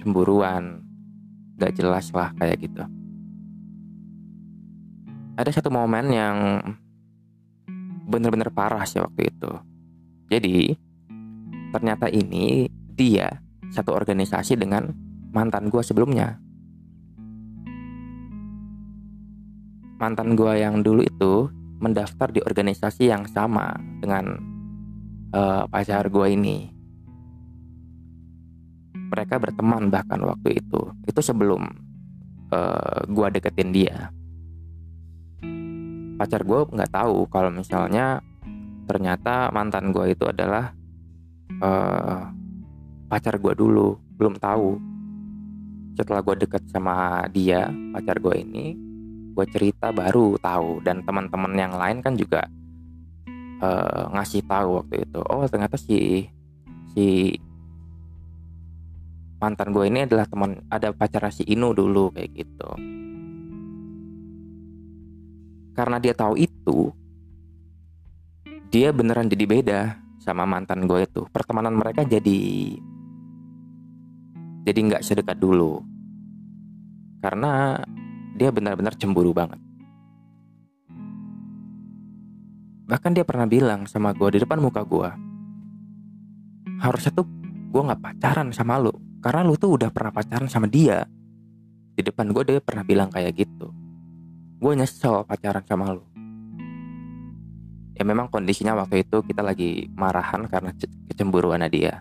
cemburuan. 0.00 0.80
Gak 1.60 1.76
jelas 1.76 2.08
lah 2.16 2.32
kayak 2.40 2.56
gitu. 2.64 2.80
Ada 5.36 5.60
satu 5.60 5.68
momen 5.68 6.08
yang 6.08 6.36
bener-bener 8.08 8.48
parah 8.48 8.88
sih 8.88 8.96
waktu 8.96 9.28
itu. 9.28 9.52
Jadi 10.32 10.72
ternyata 11.70 12.10
ini 12.10 12.66
dia 12.94 13.30
satu 13.70 13.94
organisasi 13.94 14.58
dengan 14.58 14.90
mantan 15.30 15.70
gue 15.70 15.80
sebelumnya 15.80 16.38
mantan 20.00 20.32
gue 20.32 20.52
yang 20.56 20.80
dulu 20.80 21.04
itu 21.04 21.52
mendaftar 21.80 22.32
di 22.32 22.40
organisasi 22.40 23.12
yang 23.12 23.28
sama 23.28 23.76
dengan 24.00 24.36
uh, 25.36 25.68
pacar 25.68 26.08
gue 26.08 26.26
ini. 26.32 26.72
Mereka 29.12 29.36
berteman 29.36 29.92
bahkan 29.92 30.24
waktu 30.24 30.64
itu. 30.64 30.80
Itu 31.04 31.20
sebelum 31.20 31.66
uh, 32.48 32.56
eh, 32.56 33.00
gue 33.10 33.26
deketin 33.36 33.70
dia. 33.74 34.08
Pacar 36.16 36.46
gue 36.48 36.60
nggak 36.68 36.92
tahu 36.94 37.26
kalau 37.28 37.50
misalnya 37.52 38.22
ternyata 38.88 39.50
mantan 39.50 39.90
gue 39.90 40.14
itu 40.14 40.24
adalah 40.30 40.72
uh, 41.58 42.30
pacar 43.10 43.34
gue 43.42 43.52
dulu 43.58 43.98
belum 44.14 44.38
tahu. 44.38 44.78
Setelah 45.98 46.22
gue 46.22 46.46
deket 46.46 46.62
sama 46.70 47.26
dia 47.34 47.66
pacar 47.90 48.22
gue 48.22 48.34
ini 48.38 48.78
gue 49.34 49.46
cerita 49.50 49.90
baru 49.90 50.38
tahu. 50.38 50.84
Dan 50.86 51.02
teman-teman 51.02 51.52
yang 51.58 51.74
lain 51.74 51.98
kan 51.98 52.14
juga 52.14 52.46
uh, 53.60 54.14
ngasih 54.14 54.46
tahu 54.46 54.68
waktu 54.82 55.04
itu 55.04 55.20
oh 55.20 55.44
ternyata 55.50 55.76
si 55.76 56.26
si 56.94 57.36
mantan 59.40 59.72
gue 59.72 59.84
ini 59.88 60.04
adalah 60.04 60.28
teman 60.28 60.60
ada 60.68 60.92
pacar 60.92 61.32
si 61.32 61.42
Inu 61.48 61.72
dulu 61.72 62.12
kayak 62.12 62.30
gitu. 62.36 62.68
Karena 65.72 65.96
dia 65.96 66.12
tahu 66.12 66.36
itu 66.36 66.92
dia 68.70 68.94
beneran 68.94 69.26
jadi 69.26 69.44
beda 69.48 69.80
sama 70.20 70.44
mantan 70.44 70.84
gue 70.84 71.00
itu. 71.08 71.24
Pertemanan 71.32 71.72
mereka 71.72 72.04
jadi 72.04 72.40
jadi 74.68 74.78
nggak 74.84 75.02
sedekat 75.02 75.40
dulu. 75.40 75.80
Karena 77.24 77.80
dia 78.36 78.52
benar-benar 78.52 78.94
cemburu 79.00 79.32
banget. 79.32 79.58
Bahkan 82.84 83.10
dia 83.16 83.24
pernah 83.24 83.48
bilang 83.48 83.88
sama 83.88 84.12
gue 84.12 84.36
di 84.36 84.38
depan 84.44 84.60
muka 84.60 84.84
gue 84.84 85.10
harusnya 86.80 87.12
tuh 87.12 87.28
gue 87.70 87.82
nggak 87.84 88.00
pacaran 88.00 88.48
sama 88.56 88.80
lo 88.80 88.96
karena 89.20 89.44
lo 89.44 89.54
tuh 89.54 89.76
udah 89.76 89.92
pernah 89.92 90.10
pacaran 90.10 90.48
sama 90.48 90.66
dia. 90.66 91.04
Di 91.92 92.00
depan 92.00 92.32
gue 92.32 92.42
dia 92.48 92.58
pernah 92.64 92.80
bilang 92.80 93.12
kayak 93.12 93.36
gitu. 93.36 93.68
Gue 94.56 94.72
nyesel 94.72 95.22
pacaran 95.28 95.64
sama 95.68 95.92
lo 95.92 96.09
ya 98.00 98.04
memang 98.08 98.32
kondisinya 98.32 98.72
waktu 98.80 99.04
itu 99.04 99.20
kita 99.20 99.44
lagi 99.44 99.92
marahan 99.92 100.48
karena 100.48 100.72
kecemburuan 101.12 101.60
dia 101.68 102.00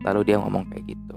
lalu 0.00 0.32
dia 0.32 0.40
ngomong 0.40 0.64
kayak 0.72 0.88
gitu. 0.88 1.16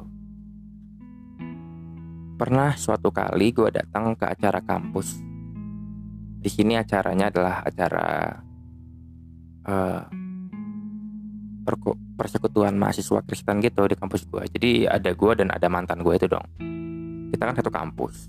Pernah 2.36 2.76
suatu 2.76 3.08
kali 3.08 3.56
gue 3.56 3.72
datang 3.72 4.18
ke 4.20 4.28
acara 4.28 4.60
kampus. 4.60 5.16
Di 6.44 6.50
sini 6.52 6.76
acaranya 6.76 7.32
adalah 7.32 7.64
acara 7.64 8.08
uh, 9.70 10.04
persekutuan 12.18 12.76
mahasiswa 12.76 13.22
Kristen 13.24 13.62
gitu 13.64 13.86
di 13.86 13.94
kampus 13.94 14.26
gue 14.26 14.44
jadi 14.50 14.90
ada 14.90 15.14
gue 15.14 15.32
dan 15.38 15.54
ada 15.54 15.72
mantan 15.72 16.04
gue 16.04 16.20
itu 16.20 16.28
dong. 16.28 16.44
Kita 17.32 17.48
kan 17.48 17.56
satu 17.56 17.72
kampus. 17.72 18.28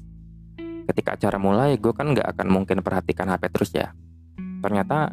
Ketika 0.86 1.18
acara 1.18 1.42
mulai 1.42 1.74
gue 1.74 1.90
kan 1.90 2.14
nggak 2.14 2.38
akan 2.38 2.46
mungkin 2.52 2.84
perhatikan 2.86 3.32
HP 3.34 3.50
terus 3.50 3.72
ya. 3.74 3.90
Ternyata 4.62 5.10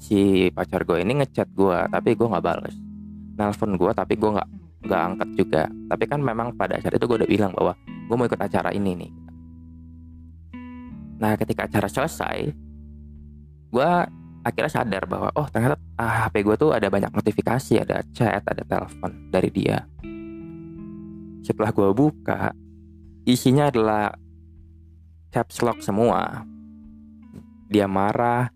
si 0.00 0.48
pacar 0.50 0.88
gue 0.88 1.04
ini 1.04 1.20
ngechat 1.20 1.52
gue 1.52 1.78
tapi 1.92 2.16
gue 2.16 2.24
nggak 2.24 2.44
balas 2.44 2.74
nelpon 3.36 3.76
gue 3.76 3.92
tapi 3.92 4.16
gue 4.16 4.30
nggak 4.32 4.50
nggak 4.84 5.00
angkat 5.12 5.28
juga. 5.36 5.62
Tapi 5.68 6.04
kan 6.08 6.20
memang 6.24 6.56
pada 6.56 6.80
saat 6.80 6.96
itu 6.96 7.04
gue 7.04 7.24
udah 7.24 7.30
bilang 7.30 7.52
bahwa 7.52 7.76
gue 7.84 8.16
mau 8.16 8.26
ikut 8.28 8.40
acara 8.40 8.72
ini 8.72 8.96
nih. 8.96 9.12
Nah 11.20 11.36
ketika 11.36 11.68
acara 11.68 11.88
selesai 11.88 12.48
gue 13.70 13.90
akhirnya 14.40 14.72
sadar 14.72 15.04
bahwa 15.04 15.28
oh 15.36 15.46
ternyata 15.46 15.76
ah, 16.00 16.26
HP 16.26 16.42
gue 16.42 16.56
tuh 16.56 16.70
ada 16.72 16.88
banyak 16.88 17.12
notifikasi 17.12 17.72
ada 17.76 18.02
chat 18.16 18.40
ada 18.44 18.64
telepon 18.64 19.28
dari 19.28 19.50
dia. 19.52 19.84
Setelah 21.44 21.72
gue 21.72 21.88
buka 21.92 22.52
isinya 23.28 23.68
adalah 23.68 24.16
caps 25.28 25.60
lock 25.60 25.84
semua. 25.84 26.44
Dia 27.70 27.86
marah 27.86 28.50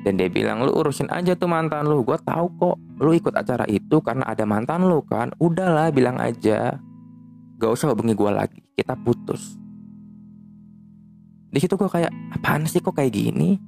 dan 0.00 0.16
dia 0.16 0.32
bilang 0.32 0.64
lu 0.64 0.72
urusin 0.72 1.12
aja 1.12 1.36
tuh 1.36 1.44
mantan 1.44 1.84
lu 1.84 2.00
gue 2.00 2.16
tahu 2.24 2.46
kok. 2.56 2.76
Lu 3.00 3.12
ikut 3.12 3.36
acara 3.36 3.68
itu 3.68 4.00
karena 4.00 4.24
ada 4.24 4.48
mantan 4.48 4.88
lu 4.88 5.04
kan. 5.04 5.28
Udahlah 5.36 5.92
bilang 5.92 6.16
aja. 6.16 6.80
Gak 7.60 7.70
usah 7.76 7.92
hubungi 7.92 8.16
gue 8.16 8.30
lagi. 8.32 8.60
Kita 8.72 8.96
putus. 8.96 9.60
Di 11.52 11.58
situ 11.60 11.76
gue 11.76 11.90
kayak 11.90 12.08
apaan 12.32 12.64
sih 12.64 12.80
kok 12.80 12.96
kayak 12.96 13.12
gini? 13.12 13.60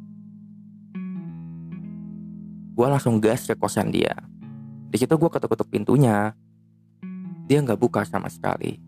Gue 2.73 2.87
langsung 2.89 3.21
gas 3.21 3.45
ke 3.45 3.53
kosan 3.53 3.93
dia. 3.93 4.17
Di 4.89 4.97
situ 4.97 5.13
gue 5.13 5.29
ketuk-ketuk 5.29 5.69
pintunya. 5.69 6.33
Dia 7.45 7.61
nggak 7.61 7.77
buka 7.77 8.09
sama 8.09 8.33
sekali. 8.33 8.81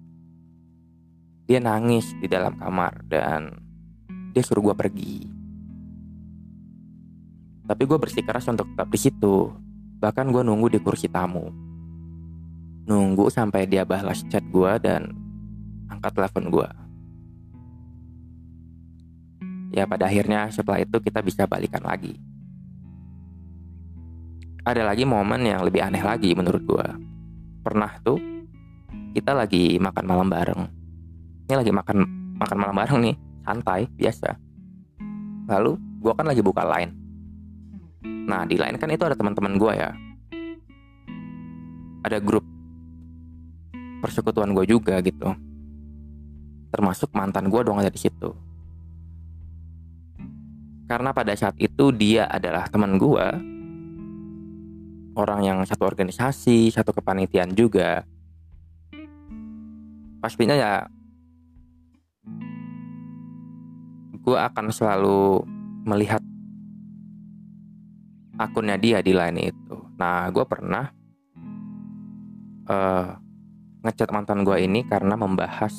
Dia 1.45 1.61
nangis 1.61 2.09
di 2.17 2.25
dalam 2.25 2.57
kamar 2.57 3.05
dan 3.05 3.53
dia 4.33 4.41
suruh 4.41 4.73
gue 4.73 4.77
pergi 4.81 5.34
tapi 7.65 7.89
gue 7.89 7.97
bersikeras 7.97 8.45
untuk 8.53 8.69
tetap 8.77 8.89
di 8.93 9.01
situ. 9.01 9.49
Bahkan 10.01 10.29
gue 10.29 10.43
nunggu 10.45 10.69
di 10.69 10.81
kursi 10.85 11.09
tamu. 11.09 11.49
Nunggu 12.85 13.33
sampai 13.33 13.65
dia 13.65 13.89
balas 13.89 14.21
chat 14.29 14.45
gue 14.53 14.73
dan 14.85 15.09
angkat 15.89 16.13
telepon 16.13 16.53
gue. 16.53 16.69
Ya 19.73 19.89
pada 19.89 20.07
akhirnya 20.07 20.53
setelah 20.53 20.85
itu 20.85 21.01
kita 21.01 21.25
bisa 21.25 21.49
balikan 21.49 21.81
lagi. 21.81 22.21
Ada 24.65 24.85
lagi 24.85 25.09
momen 25.09 25.45
yang 25.45 25.65
lebih 25.65 25.81
aneh 25.81 26.05
lagi 26.05 26.37
menurut 26.37 26.63
gue. 26.69 26.87
Pernah 27.65 27.97
tuh 28.05 28.21
kita 29.17 29.33
lagi 29.33 29.81
makan 29.81 30.05
malam 30.05 30.29
bareng. 30.29 30.63
Ini 31.49 31.55
lagi 31.57 31.73
makan 31.73 31.97
makan 32.37 32.59
malam 32.61 32.77
bareng 32.77 33.01
nih, 33.09 33.17
santai 33.41 33.89
biasa. 33.89 34.37
Lalu 35.49 35.81
gue 36.05 36.13
kan 36.13 36.29
lagi 36.29 36.45
buka 36.45 36.61
line 36.65 37.04
Nah 38.25 38.49
di 38.49 38.57
lain 38.57 38.81
kan 38.81 38.89
itu 38.89 39.05
ada 39.05 39.17
teman-teman 39.17 39.61
gue 39.61 39.73
ya. 39.77 39.91
Ada 42.05 42.21
grup 42.21 42.45
persekutuan 44.05 44.53
gue 44.53 44.69
juga 44.69 45.01
gitu. 45.01 45.33
Termasuk 46.69 47.13
mantan 47.17 47.49
gue 47.49 47.61
dong 47.65 47.81
ada 47.81 47.89
di 47.89 48.01
situ. 48.01 48.33
Karena 50.85 51.17
pada 51.17 51.33
saat 51.33 51.57
itu 51.57 51.89
dia 51.97 52.29
adalah 52.29 52.69
teman 52.69 53.01
gue, 53.01 53.27
orang 55.17 55.41
yang 55.41 55.59
satu 55.65 55.89
organisasi, 55.89 56.69
satu 56.69 56.93
kepanitiaan 56.93 57.57
juga. 57.57 58.05
Pastinya 60.21 60.53
ya, 60.53 60.85
gue 64.21 64.39
akan 64.41 64.67
selalu 64.69 65.45
melihat 65.89 66.21
akunnya 68.39 68.77
dia 68.79 68.99
di 69.01 69.13
line 69.15 69.55
itu. 69.55 69.77
Nah, 69.99 70.27
gue 70.31 70.45
pernah 70.47 70.91
uh, 72.67 73.09
ngechat 73.85 74.11
mantan 74.11 74.43
gue 74.43 74.57
ini 74.65 74.83
karena 74.89 75.15
membahas 75.15 75.73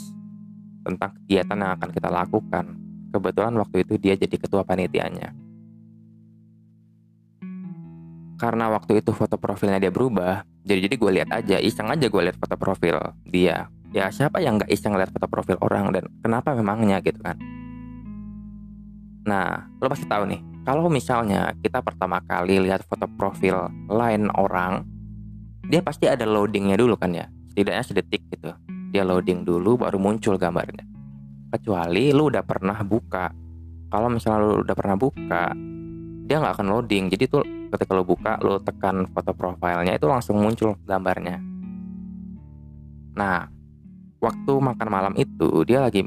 tentang 0.85 1.17
kegiatan 1.21 1.57
yang 1.57 1.71
akan 1.75 1.89
kita 1.89 2.09
lakukan. 2.13 2.65
Kebetulan 3.09 3.55
waktu 3.57 3.87
itu 3.87 3.93
dia 3.97 4.13
jadi 4.13 4.35
ketua 4.37 4.61
panitianya. 4.67 5.33
Karena 8.35 8.67
waktu 8.67 8.99
itu 8.99 9.15
foto 9.15 9.39
profilnya 9.39 9.79
dia 9.79 9.95
berubah, 9.95 10.43
jadi 10.67 10.91
jadi 10.91 10.95
gue 10.99 11.11
lihat 11.21 11.29
aja, 11.31 11.57
iseng 11.63 11.87
aja 11.87 12.11
gue 12.11 12.21
lihat 12.21 12.35
foto 12.35 12.59
profil 12.59 12.99
dia. 13.23 13.71
Ya 13.95 14.11
siapa 14.11 14.43
yang 14.43 14.59
nggak 14.59 14.67
iseng 14.67 14.91
lihat 14.99 15.07
foto 15.15 15.31
profil 15.31 15.55
orang 15.63 15.95
dan 15.95 16.03
kenapa 16.19 16.51
memangnya 16.51 16.99
gitu 16.99 17.15
kan? 17.23 17.39
Nah, 19.23 19.71
lo 19.79 19.87
pasti 19.87 20.03
tahu 20.03 20.27
nih, 20.27 20.41
kalau 20.65 20.89
misalnya 20.89 21.53
kita 21.61 21.85
pertama 21.85 22.17
kali 22.25 22.57
lihat 22.57 22.81
foto 22.89 23.05
profil 23.05 23.69
lain 23.85 24.33
orang, 24.33 24.81
dia 25.69 25.85
pasti 25.85 26.09
ada 26.09 26.25
loadingnya 26.25 26.73
dulu 26.73 26.97
kan 26.97 27.13
ya, 27.13 27.29
setidaknya 27.53 27.83
sedetik 27.85 28.25
gitu. 28.33 28.49
Dia 28.89 29.05
loading 29.05 29.45
dulu 29.45 29.77
baru 29.77 30.01
muncul 30.01 30.41
gambarnya. 30.41 30.81
Kecuali 31.53 32.09
lu 32.09 32.33
udah 32.33 32.41
pernah 32.41 32.81
buka. 32.81 33.29
Kalau 33.93 34.09
misalnya 34.09 34.41
lu 34.41 34.65
udah 34.65 34.73
pernah 34.75 34.97
buka, 34.97 35.53
dia 36.25 36.41
nggak 36.41 36.57
akan 36.57 36.67
loading. 36.73 37.13
Jadi 37.13 37.23
tuh 37.29 37.45
ketika 37.69 37.93
lu 37.93 38.01
buka, 38.01 38.41
lu 38.41 38.57
tekan 38.65 39.05
foto 39.13 39.37
profilnya 39.37 39.93
itu 39.93 40.09
langsung 40.09 40.41
muncul 40.41 40.73
gambarnya. 40.81 41.37
Nah, 43.13 43.45
waktu 44.17 44.53
makan 44.57 44.89
malam 44.89 45.13
itu 45.13 45.61
dia 45.61 45.85
lagi 45.85 46.01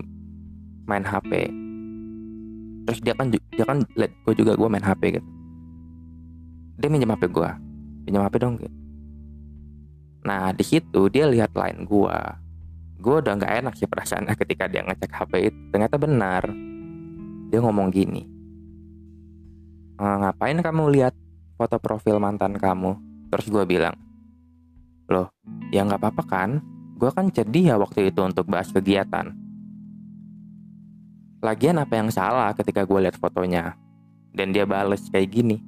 main 0.83 1.07
HP 1.07 1.47
terus 2.89 3.05
dia 3.05 3.13
kan 3.13 3.29
dia 3.29 3.65
kan 3.69 3.85
liat 4.01 4.09
gue 4.25 4.33
juga 4.33 4.57
gue 4.57 4.65
main 4.65 4.81
HP 4.81 5.21
gitu. 5.21 5.29
Dia 6.81 6.89
minjem 6.89 7.13
HP 7.13 7.29
gue 7.29 7.51
pinjam 8.09 8.25
HP 8.25 8.35
dong 8.41 8.57
gitu. 8.57 8.73
Nah 10.25 10.57
di 10.57 10.65
situ 10.65 11.13
dia 11.13 11.29
lihat 11.29 11.53
line 11.53 11.85
gue 11.85 12.19
gue 12.97 13.15
udah 13.21 13.33
nggak 13.37 13.53
enak 13.61 13.75
sih 13.77 13.85
perasaannya 13.85 14.33
ketika 14.41 14.73
dia 14.73 14.89
ngecek 14.89 15.13
HP 15.13 15.53
itu. 15.53 15.61
Ternyata 15.69 16.01
benar. 16.01 16.49
Dia 17.53 17.61
ngomong 17.61 17.93
gini. 17.93 18.25
E, 20.01 20.05
ngapain 20.05 20.57
kamu 20.57 20.89
lihat 20.89 21.13
foto 21.61 21.77
profil 21.77 22.17
mantan 22.17 22.57
kamu? 22.57 22.97
Terus 23.29 23.53
gue 23.53 23.65
bilang 23.69 24.01
loh 25.13 25.29
ya 25.69 25.85
nggak 25.85 26.01
apa-apa 26.01 26.25
kan? 26.25 26.51
Gue 26.97 27.13
kan 27.13 27.29
chat 27.37 27.53
dia 27.53 27.77
waktu 27.77 28.09
itu 28.09 28.25
untuk 28.25 28.49
bahas 28.49 28.73
kegiatan 28.73 29.48
Lagian 31.39 31.79
apa 31.79 31.95
yang 31.95 32.11
salah 32.11 32.51
ketika 32.51 32.83
gue 32.83 32.99
lihat 32.99 33.15
fotonya? 33.15 33.79
Dan 34.35 34.51
dia 34.51 34.67
bales 34.67 35.07
kayak 35.07 35.31
gini? 35.31 35.63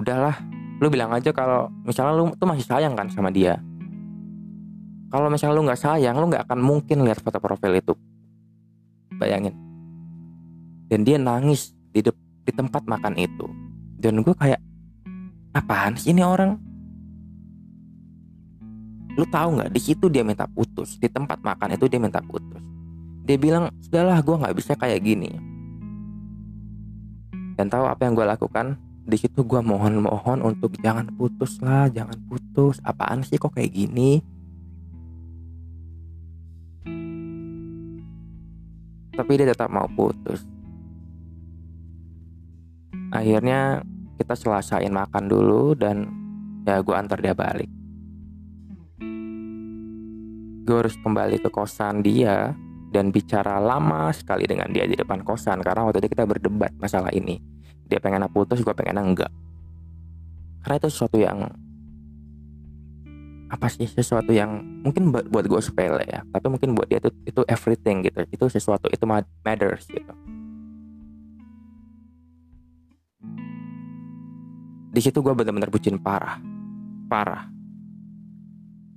Udahlah, 0.00 0.32
lu 0.80 0.88
bilang 0.88 1.12
aja 1.12 1.28
kalau 1.28 1.68
misalnya 1.84 2.16
lu 2.16 2.32
tuh 2.32 2.48
masih 2.48 2.64
sayang 2.64 2.96
kan 2.96 3.08
sama 3.12 3.28
dia. 3.28 3.60
kalau 5.08 5.32
misalnya 5.32 5.56
lu 5.56 5.64
nggak 5.64 5.80
sayang 5.80 6.20
lu 6.20 6.28
nggak 6.28 6.44
akan 6.44 6.60
mungkin 6.60 7.00
lihat 7.00 7.24
foto 7.24 7.40
profil 7.40 7.80
itu. 7.80 7.96
Bayangin. 9.16 9.56
Dan 10.88 11.00
dia 11.00 11.16
nangis 11.16 11.72
di 11.96 12.04
de 12.04 12.12
di 12.44 12.52
tempat 12.52 12.84
makan 12.84 13.16
itu. 13.16 13.48
Dan 13.96 14.20
gue 14.20 14.36
kayak 14.36 14.60
apaan 15.56 15.96
sih 15.96 16.12
ini 16.12 16.20
orang? 16.20 16.60
Lu 19.16 19.24
tahu 19.32 19.56
nggak? 19.56 19.72
Di 19.72 19.80
situ 19.80 20.12
dia 20.12 20.20
minta 20.20 20.44
putus. 20.44 21.00
Di 21.00 21.08
tempat 21.08 21.40
makan 21.40 21.72
itu 21.72 21.88
dia 21.88 21.96
minta 21.96 22.20
putus 22.20 22.77
dia 23.28 23.36
bilang 23.36 23.68
sudahlah 23.84 24.24
gue 24.24 24.40
nggak 24.40 24.56
bisa 24.56 24.72
kayak 24.72 25.04
gini. 25.04 25.28
Dan 27.60 27.68
tahu 27.68 27.84
apa 27.84 28.08
yang 28.08 28.16
gue 28.16 28.24
lakukan? 28.24 28.80
Di 29.04 29.20
situ 29.20 29.44
gue 29.44 29.60
mohon-mohon 29.60 30.40
untuk 30.40 30.72
jangan 30.80 31.12
putus 31.12 31.60
lah 31.60 31.92
jangan 31.92 32.16
putus. 32.24 32.80
Apaan 32.80 33.20
sih 33.20 33.36
kok 33.36 33.52
kayak 33.52 33.68
gini? 33.68 34.24
Tapi 39.12 39.30
dia 39.36 39.52
tetap 39.52 39.68
mau 39.68 39.84
putus. 39.92 40.48
Akhirnya 43.12 43.84
kita 44.16 44.32
selesain 44.40 44.88
makan 44.88 45.28
dulu 45.28 45.76
dan 45.76 46.08
ya 46.64 46.80
gue 46.80 46.96
antar 46.96 47.20
dia 47.20 47.36
balik. 47.36 47.68
Gue 50.64 50.76
harus 50.80 50.96
kembali 51.04 51.44
ke 51.44 51.52
kosan 51.52 52.00
dia 52.00 52.56
dan 52.88 53.12
bicara 53.12 53.60
lama 53.60 54.08
sekali 54.16 54.48
dengan 54.48 54.72
dia 54.72 54.88
di 54.88 54.96
depan 54.96 55.20
kosan 55.20 55.60
karena 55.60 55.84
waktu 55.84 56.00
itu 56.04 56.08
kita 56.16 56.24
berdebat 56.24 56.72
masalah 56.80 57.12
ini. 57.12 57.36
Dia 57.88 58.00
pengen 58.00 58.24
putus 58.32 58.60
gue 58.60 58.74
pengen 58.76 59.00
enggak. 59.00 59.32
Karena 60.64 60.76
itu 60.80 60.88
sesuatu 60.92 61.16
yang 61.20 61.48
apa 63.48 63.64
sih 63.72 63.88
sesuatu 63.88 64.28
yang 64.28 64.60
mungkin 64.84 65.08
buat, 65.08 65.24
buat 65.32 65.48
gue 65.48 65.56
sepele 65.64 66.04
ya 66.04 66.20
tapi 66.28 66.52
mungkin 66.52 66.76
buat 66.76 66.84
dia 66.84 67.00
itu 67.00 67.08
itu 67.24 67.40
everything 67.48 68.04
gitu. 68.04 68.24
Itu 68.28 68.44
sesuatu 68.48 68.88
itu 68.92 69.04
matters 69.08 69.88
gitu. 69.88 70.12
Di 74.88 75.00
situ 75.04 75.20
gue 75.20 75.32
benar-benar 75.36 75.68
bucin 75.68 76.00
parah. 76.00 76.40
Parah. 77.08 77.48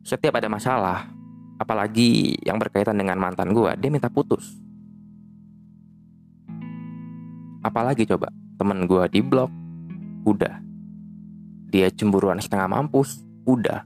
Setiap 0.02 0.40
ada 0.40 0.50
masalah 0.50 1.21
apalagi 1.62 2.42
yang 2.42 2.58
berkaitan 2.58 2.98
dengan 2.98 3.22
mantan 3.22 3.54
gue 3.54 3.70
dia 3.78 3.94
minta 3.94 4.10
putus 4.10 4.58
apalagi 7.62 8.10
coba 8.10 8.34
temen 8.58 8.90
gue 8.90 9.04
di 9.14 9.22
blok 9.22 9.54
udah 10.26 10.58
dia 11.70 11.94
cemburuan 11.94 12.42
setengah 12.42 12.66
mampus 12.66 13.22
udah 13.46 13.86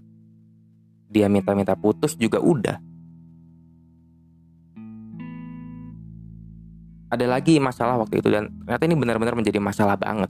dia 1.16 1.32
minta-minta 1.32 1.80
putus 1.80 2.20
juga 2.20 2.44
udah. 2.44 2.76
Ada 7.08 7.24
lagi 7.32 7.56
masalah 7.64 7.96
waktu 8.04 8.20
itu 8.20 8.28
dan 8.28 8.52
ternyata 8.68 8.84
ini 8.84 8.96
benar-benar 9.00 9.36
menjadi 9.40 9.64
masalah 9.64 9.96
banget. 9.96 10.28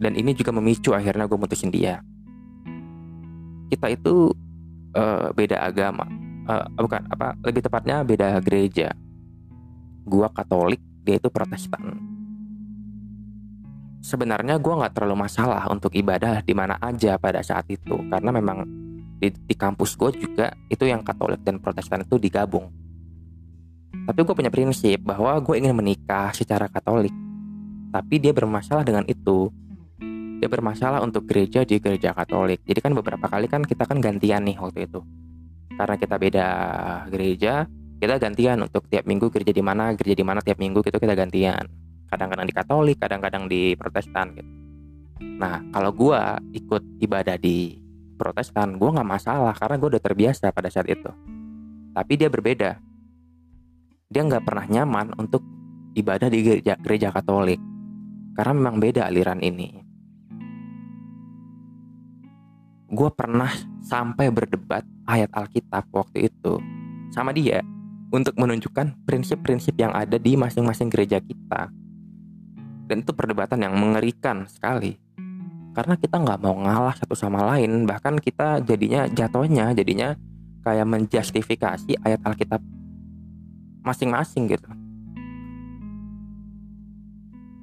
Dan 0.00 0.16
ini 0.16 0.32
juga 0.32 0.56
memicu 0.56 0.96
akhirnya 0.96 1.28
gue 1.28 1.36
mutusin 1.36 1.68
dia. 1.68 2.00
Kita 3.68 3.92
itu 3.92 4.32
uh, 4.96 5.28
beda 5.36 5.60
agama, 5.60 6.08
uh, 6.48 6.66
bukan 6.78 7.02
apa 7.10 7.36
lebih 7.44 7.62
tepatnya 7.66 8.02
beda 8.06 8.38
gereja. 8.42 8.94
Gua 10.02 10.30
Katolik, 10.30 10.82
dia 11.02 11.18
itu 11.18 11.30
Protestan. 11.30 11.98
Sebenarnya 14.02 14.58
gue 14.58 14.74
nggak 14.74 14.98
terlalu 14.98 15.14
masalah 15.14 15.62
untuk 15.70 15.94
ibadah 15.94 16.42
di 16.42 16.50
mana 16.58 16.74
aja 16.82 17.14
pada 17.22 17.38
saat 17.38 17.70
itu 17.70 17.94
karena 18.10 18.34
memang 18.34 18.66
di, 19.22 19.30
di 19.30 19.54
kampus 19.54 19.94
gue 19.94 20.10
juga 20.26 20.50
itu 20.66 20.82
yang 20.82 21.06
Katolik 21.06 21.38
dan 21.46 21.62
Protestan 21.62 22.02
itu 22.02 22.18
digabung. 22.18 22.66
Tapi 24.02 24.18
gue 24.26 24.34
punya 24.34 24.50
prinsip 24.50 24.98
bahwa 25.06 25.38
gue 25.38 25.54
ingin 25.54 25.78
menikah 25.78 26.34
secara 26.34 26.66
Katolik. 26.66 27.14
Tapi 27.94 28.18
dia 28.18 28.34
bermasalah 28.34 28.82
dengan 28.82 29.06
itu. 29.06 29.46
Dia 30.42 30.50
bermasalah 30.50 30.98
untuk 31.06 31.22
gereja 31.30 31.62
di 31.62 31.78
gereja 31.78 32.10
Katolik. 32.10 32.66
Jadi 32.66 32.82
kan 32.82 32.98
beberapa 32.98 33.30
kali 33.30 33.46
kan 33.46 33.62
kita 33.62 33.86
kan 33.86 34.02
gantian 34.02 34.42
nih 34.42 34.58
waktu 34.58 34.90
itu. 34.90 34.98
Karena 35.76 35.96
kita 35.96 36.16
beda 36.20 36.48
gereja, 37.08 37.66
kita 37.98 38.18
gantian 38.20 38.60
untuk 38.62 38.86
tiap 38.88 39.08
minggu 39.08 39.32
gereja 39.32 39.52
di 39.54 39.64
mana, 39.64 39.92
gereja 39.96 40.16
di 40.18 40.26
mana 40.26 40.40
tiap 40.44 40.58
minggu 40.60 40.84
gitu 40.84 40.98
kita 40.98 41.14
gantian. 41.16 41.64
Kadang-kadang 42.08 42.46
di 42.46 42.54
Katolik, 42.54 42.96
kadang-kadang 43.00 43.44
di 43.48 43.72
Protestan 43.74 44.36
gitu. 44.36 44.50
Nah, 45.40 45.64
kalau 45.72 45.90
gue 45.96 46.20
ikut 46.54 46.82
ibadah 47.00 47.40
di 47.40 47.82
Protestan 48.22 48.78
gue 48.78 48.86
nggak 48.86 49.10
masalah 49.18 49.50
karena 49.50 49.74
gue 49.82 49.98
udah 49.98 50.02
terbiasa 50.06 50.54
pada 50.54 50.70
saat 50.70 50.86
itu 50.86 51.10
tapi 51.90 52.12
dia 52.14 52.30
berbeda 52.30 52.78
dia 54.06 54.22
nggak 54.22 54.46
pernah 54.46 54.66
nyaman 54.70 55.10
untuk 55.18 55.42
ibadah 55.98 56.30
di 56.30 56.38
gereja, 56.46 56.78
gereja 56.78 57.10
Katolik 57.10 57.58
karena 58.38 58.52
memang 58.54 58.78
beda 58.78 59.10
aliran 59.10 59.42
ini 59.42 59.82
gue 62.94 63.10
pernah 63.10 63.50
sampai 63.82 64.30
berdebat 64.30 64.86
ayat 65.06 65.30
Alkitab 65.34 65.90
waktu 65.90 66.30
itu 66.30 66.58
sama 67.12 67.34
dia 67.34 67.60
untuk 68.12 68.36
menunjukkan 68.36 69.08
prinsip-prinsip 69.08 69.72
yang 69.80 69.90
ada 69.96 70.20
di 70.20 70.36
masing-masing 70.36 70.92
gereja 70.92 71.18
kita. 71.18 71.72
Dan 72.86 73.00
itu 73.00 73.12
perdebatan 73.16 73.64
yang 73.64 73.72
mengerikan 73.72 74.44
sekali. 74.44 75.00
Karena 75.72 75.96
kita 75.96 76.20
nggak 76.20 76.40
mau 76.44 76.52
ngalah 76.52 76.92
satu 76.92 77.16
sama 77.16 77.40
lain 77.56 77.88
bahkan 77.88 78.20
kita 78.20 78.60
jadinya 78.60 79.08
jatuhnya 79.08 79.72
jadinya 79.72 80.12
kayak 80.60 80.84
menjustifikasi 80.84 81.96
ayat 82.04 82.20
Alkitab 82.20 82.60
masing-masing 83.80 84.52
gitu. 84.52 84.68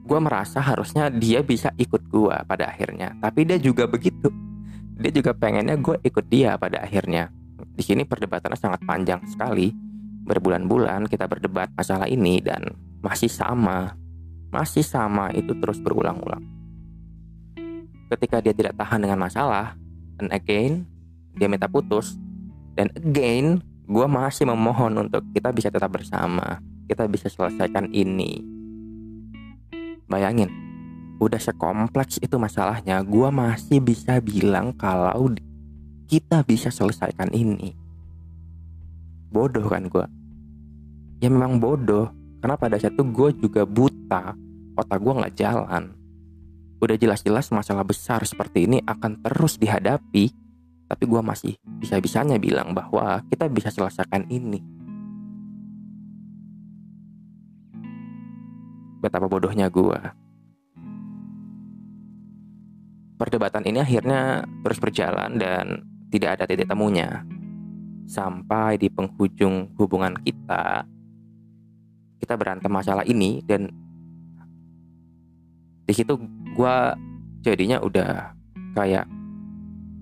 Gue 0.10 0.17
merasa 0.17 0.58
harusnya 0.58 1.13
dia 1.13 1.45
bisa 1.45 1.69
ikut 1.78 2.10
gue 2.10 2.34
pada 2.49 2.73
akhirnya 2.73 3.13
tapi 3.21 3.45
dia 3.45 3.62
juga 3.62 3.86
begitu 3.86 4.34
dia 4.99 5.12
juga 5.15 5.31
pengennya 5.31 5.79
gue 5.79 5.95
ikut 6.03 6.27
dia 6.27 6.59
pada 6.59 6.83
akhirnya. 6.83 7.31
Di 7.55 7.83
sini 7.88 8.03
perdebatannya 8.03 8.59
sangat 8.59 8.83
panjang 8.83 9.23
sekali. 9.31 9.71
Berbulan-bulan 10.27 11.07
kita 11.07 11.25
berdebat 11.25 11.71
masalah 11.73 12.05
ini 12.12 12.43
dan 12.43 12.67
masih 12.99 13.31
sama. 13.31 13.95
Masih 14.51 14.83
sama 14.83 15.31
itu 15.31 15.55
terus 15.55 15.79
berulang-ulang. 15.79 16.43
Ketika 18.12 18.43
dia 18.43 18.51
tidak 18.51 18.75
tahan 18.75 19.07
dengan 19.07 19.23
masalah 19.23 19.79
and 20.19 20.29
again 20.35 20.83
dia 21.39 21.47
minta 21.47 21.71
putus 21.71 22.19
dan 22.75 22.91
again 22.99 23.63
gue 23.88 24.05
masih 24.05 24.51
memohon 24.51 25.07
untuk 25.07 25.23
kita 25.31 25.55
bisa 25.55 25.71
tetap 25.71 25.95
bersama. 25.95 26.59
Kita 26.91 27.07
bisa 27.07 27.31
selesaikan 27.31 27.88
ini. 27.95 28.43
Bayangin 30.09 30.68
udah 31.19 31.39
sekompleks 31.39 32.17
itu 32.23 32.39
masalahnya. 32.39 33.03
Gue 33.03 33.29
masih 33.29 33.84
bisa 33.84 34.23
bilang 34.23 34.71
kalau 34.73 35.36
kita 36.08 36.41
bisa 36.47 36.71
selesaikan 36.73 37.29
ini. 37.36 37.75
Bodoh 39.29 39.69
kan 39.69 39.86
gue 39.86 40.19
ya 41.19 41.27
memang 41.27 41.60
bodoh. 41.60 42.10
Karena 42.39 42.55
pada 42.55 42.79
saat 42.79 42.95
itu 42.95 43.03
gue 43.03 43.29
juga 43.36 43.67
buta? 43.67 44.32
Otak 44.79 44.99
gue 45.03 45.13
nggak 45.19 45.36
jalan. 45.36 45.91
Udah 46.79 46.95
jelas-jelas 46.95 47.51
masalah 47.51 47.84
besar 47.84 48.23
seperti 48.23 48.63
ini 48.63 48.79
akan 48.88 49.19
terus 49.19 49.60
dihadapi, 49.60 50.32
tapi 50.88 51.03
gue 51.03 51.19
masih 51.19 51.60
bisa-bisanya 51.84 52.39
bilang 52.39 52.71
bahwa 52.71 53.19
kita 53.27 53.51
bisa 53.51 53.67
selesaikan 53.67 54.23
ini. 54.32 54.63
Betapa 59.03 59.27
bodohnya 59.27 59.67
gue. 59.67 59.99
Perdebatan 63.19 63.67
ini 63.67 63.84
akhirnya 63.84 64.47
terus 64.63 64.79
berjalan 64.79 65.36
dan 65.36 65.84
tidak 66.08 66.39
ada 66.39 66.43
titik 66.47 66.71
temunya. 66.71 67.27
Sampai 68.08 68.79
di 68.79 68.88
penghujung 68.89 69.75
hubungan 69.77 70.15
kita, 70.23 70.88
kita 72.23 72.34
berantem 72.39 72.71
masalah 72.71 73.03
ini 73.03 73.43
dan 73.43 73.67
di 75.89 75.93
situ 75.93 76.15
gue 76.53 76.75
jadinya 77.43 77.82
udah 77.82 78.34
kayak 78.77 79.10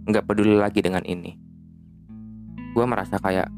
nggak 0.07 0.25
peduli 0.27 0.59
lagi 0.59 0.83
dengan 0.83 1.03
ini 1.07 1.35
gue 2.75 2.85
merasa 2.85 3.17
kayak 3.17 3.49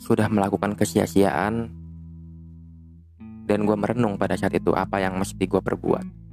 sudah 0.00 0.30
melakukan 0.30 0.72
kesia-siaan 0.78 1.68
dan 3.44 3.58
gue 3.68 3.76
merenung 3.76 4.16
pada 4.16 4.38
saat 4.38 4.56
itu 4.56 4.72
apa 4.72 5.04
yang 5.04 5.20
mesti 5.20 5.44
gue 5.44 5.60
perbuat 5.60 6.23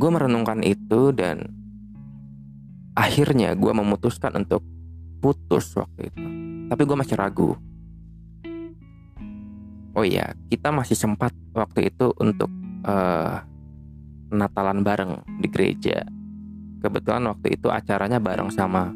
gue 0.00 0.10
merenungkan 0.10 0.64
itu 0.64 1.12
dan 1.12 1.44
akhirnya 2.96 3.52
gue 3.52 3.72
memutuskan 3.76 4.40
untuk 4.40 4.64
putus 5.20 5.76
waktu 5.76 6.08
itu 6.08 6.26
tapi 6.72 6.82
gue 6.88 6.96
masih 6.96 7.16
ragu 7.20 7.52
oh 9.92 10.04
iya 10.04 10.32
kita 10.48 10.72
masih 10.72 10.96
sempat 10.96 11.36
waktu 11.52 11.92
itu 11.92 12.16
untuk 12.16 12.48
uh, 12.88 13.44
Natalan 14.30 14.86
bareng 14.86 15.26
di 15.42 15.50
gereja 15.50 16.06
kebetulan 16.80 17.28
waktu 17.28 17.60
itu 17.60 17.68
acaranya 17.68 18.16
bareng 18.16 18.48
sama 18.48 18.94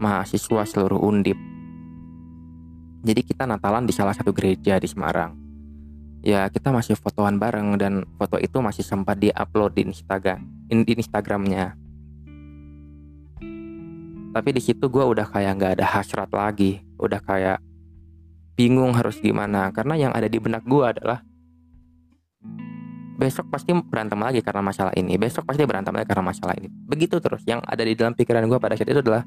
mahasiswa 0.00 0.64
seluruh 0.64 0.96
undip. 0.96 1.36
Jadi 3.04 3.20
kita 3.20 3.44
Natalan 3.44 3.84
di 3.84 3.92
salah 3.92 4.16
satu 4.16 4.32
gereja 4.32 4.80
di 4.80 4.88
Semarang. 4.88 5.39
Ya 6.20 6.44
kita 6.52 6.68
masih 6.68 7.00
fotoan 7.00 7.40
bareng 7.40 7.80
dan 7.80 8.04
foto 8.20 8.36
itu 8.36 8.60
masih 8.60 8.84
sempat 8.84 9.16
di-upload 9.16 9.72
di 9.72 9.88
Instagram, 9.88 10.44
di 10.68 10.92
Instagramnya. 10.92 11.72
Tapi 14.30 14.48
di 14.52 14.60
situ 14.62 14.84
gue 14.92 15.00
udah 15.00 15.26
kayak 15.26 15.52
nggak 15.56 15.72
ada 15.80 15.86
hasrat 15.88 16.28
lagi, 16.30 16.84
udah 17.00 17.24
kayak 17.24 17.58
bingung 18.52 18.92
harus 18.92 19.16
gimana. 19.16 19.72
Karena 19.72 19.96
yang 19.96 20.12
ada 20.12 20.28
di 20.28 20.36
benak 20.36 20.60
gue 20.68 20.84
adalah 20.84 21.24
besok 23.16 23.48
pasti 23.48 23.72
berantem 23.72 24.16
lagi 24.16 24.40
karena 24.40 24.64
masalah 24.64 24.96
ini 24.96 25.20
besok 25.20 25.44
pasti 25.44 25.60
berantem 25.64 25.92
lagi 25.96 26.04
karena 26.04 26.24
masalah 26.24 26.52
ini. 26.60 26.68
Begitu 26.68 27.16
terus 27.16 27.40
yang 27.48 27.64
ada 27.64 27.80
di 27.80 27.96
dalam 27.96 28.12
pikiran 28.12 28.44
gue 28.44 28.60
pada 28.60 28.76
saat 28.76 28.92
itu 28.92 29.00
adalah 29.00 29.24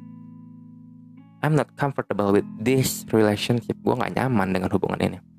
I'm 1.42 1.58
not 1.58 1.74
comfortable 1.74 2.38
with 2.38 2.46
this 2.62 3.02
relationship. 3.10 3.82
Gue 3.82 3.98
nggak 3.98 4.14
nyaman 4.14 4.54
dengan 4.54 4.70
hubungan 4.70 5.02
ini 5.02 5.33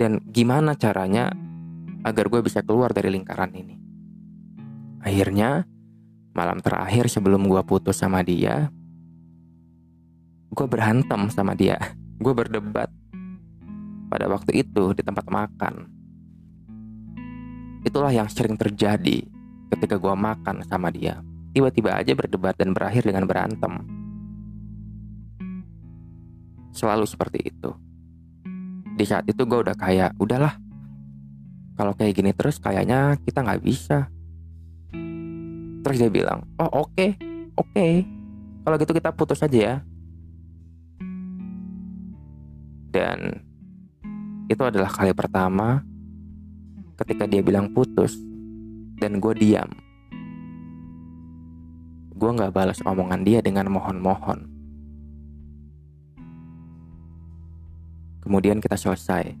dan 0.00 0.24
gimana 0.32 0.72
caranya 0.72 1.28
agar 2.08 2.32
gue 2.32 2.40
bisa 2.40 2.64
keluar 2.64 2.96
dari 2.96 3.12
lingkaran 3.12 3.52
ini 3.52 3.76
akhirnya 5.04 5.68
malam 6.32 6.64
terakhir 6.64 7.12
sebelum 7.12 7.44
gue 7.44 7.60
putus 7.68 8.00
sama 8.00 8.24
dia 8.24 8.72
gue 10.48 10.66
berantem 10.66 11.28
sama 11.28 11.52
dia 11.52 11.76
gue 12.24 12.32
berdebat 12.32 12.88
pada 14.08 14.24
waktu 14.32 14.64
itu 14.64 14.96
di 14.96 15.04
tempat 15.04 15.28
makan 15.28 16.00
Itulah 17.80 18.12
yang 18.12 18.28
sering 18.28 18.60
terjadi 18.60 19.24
ketika 19.72 19.96
gue 19.96 20.12
makan 20.12 20.60
sama 20.68 20.92
dia. 20.92 21.24
Tiba-tiba 21.56 21.96
aja 21.96 22.12
berdebat 22.12 22.52
dan 22.60 22.76
berakhir 22.76 23.08
dengan 23.08 23.24
berantem. 23.24 23.88
Selalu 26.76 27.08
seperti 27.08 27.40
itu. 27.40 27.72
Di 29.00 29.08
saat 29.08 29.24
itu 29.24 29.48
gue 29.48 29.64
udah 29.64 29.72
kayak, 29.72 30.12
udahlah. 30.20 30.60
Kalau 31.80 31.96
kayak 31.96 32.20
gini 32.20 32.36
terus 32.36 32.60
kayaknya 32.60 33.16
kita 33.24 33.40
nggak 33.40 33.64
bisa. 33.64 34.12
Terus 35.80 35.96
dia 35.96 36.12
bilang, 36.12 36.44
oh 36.60 36.84
oke, 36.84 36.92
okay, 36.92 37.16
oke. 37.56 37.72
Okay. 37.72 38.04
Kalau 38.60 38.76
gitu 38.76 38.92
kita 38.92 39.08
putus 39.16 39.40
aja 39.40 39.56
ya. 39.56 39.76
Dan 42.92 43.40
itu 44.52 44.60
adalah 44.60 44.92
kali 44.92 45.16
pertama 45.16 45.80
ketika 47.00 47.24
dia 47.24 47.40
bilang 47.40 47.72
putus 47.72 48.20
dan 49.00 49.16
gue 49.16 49.32
diam. 49.32 49.70
Gue 52.12 52.36
gak 52.36 52.52
balas 52.52 52.84
omongan 52.84 53.24
dia 53.24 53.40
dengan 53.40 53.72
mohon-mohon. 53.72 54.49
Kemudian 58.30 58.62
kita 58.62 58.78
selesai 58.78 59.34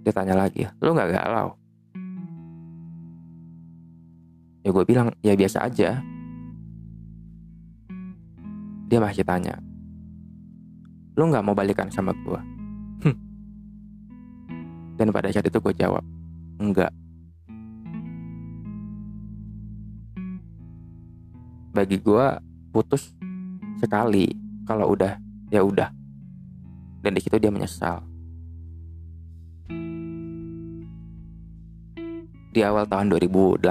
Dia 0.00 0.12
tanya 0.12 0.34
lagi, 0.36 0.64
lu 0.80 0.96
gak 0.96 1.12
galau? 1.12 1.56
Ya 4.64 4.70
gue 4.72 4.84
bilang, 4.84 5.08
ya 5.24 5.32
biasa 5.36 5.68
aja. 5.68 6.00
Dia 8.90 8.98
masih 8.98 9.22
tanya, 9.22 9.54
lu 11.14 11.30
gak 11.30 11.44
mau 11.44 11.54
balikan 11.54 11.88
sama 11.92 12.10
gue? 12.12 12.40
Dan 14.98 15.14
pada 15.14 15.32
saat 15.32 15.46
itu 15.46 15.58
gue 15.62 15.74
jawab, 15.76 16.04
enggak. 16.58 16.92
bagi 21.70 22.02
gue 22.02 22.26
putus 22.74 23.14
sekali 23.78 24.26
kalau 24.66 24.92
udah 24.92 25.16
ya 25.48 25.62
udah 25.62 25.88
dan 27.00 27.14
di 27.14 27.20
situ 27.22 27.38
dia 27.38 27.48
menyesal 27.48 28.02
di 32.50 32.66
awal 32.66 32.86
tahun 32.86 33.14
2018 33.14 33.62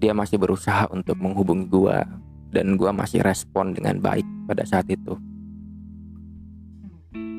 dia 0.00 0.12
masih 0.12 0.36
berusaha 0.40 0.88
untuk 0.92 1.16
menghubungi 1.20 1.68
gue 1.68 1.98
dan 2.52 2.76
gue 2.76 2.90
masih 2.92 3.20
respon 3.20 3.76
dengan 3.76 4.00
baik 4.00 4.24
pada 4.48 4.64
saat 4.64 4.88
itu. 4.88 5.16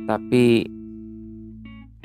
Tapi 0.05 0.65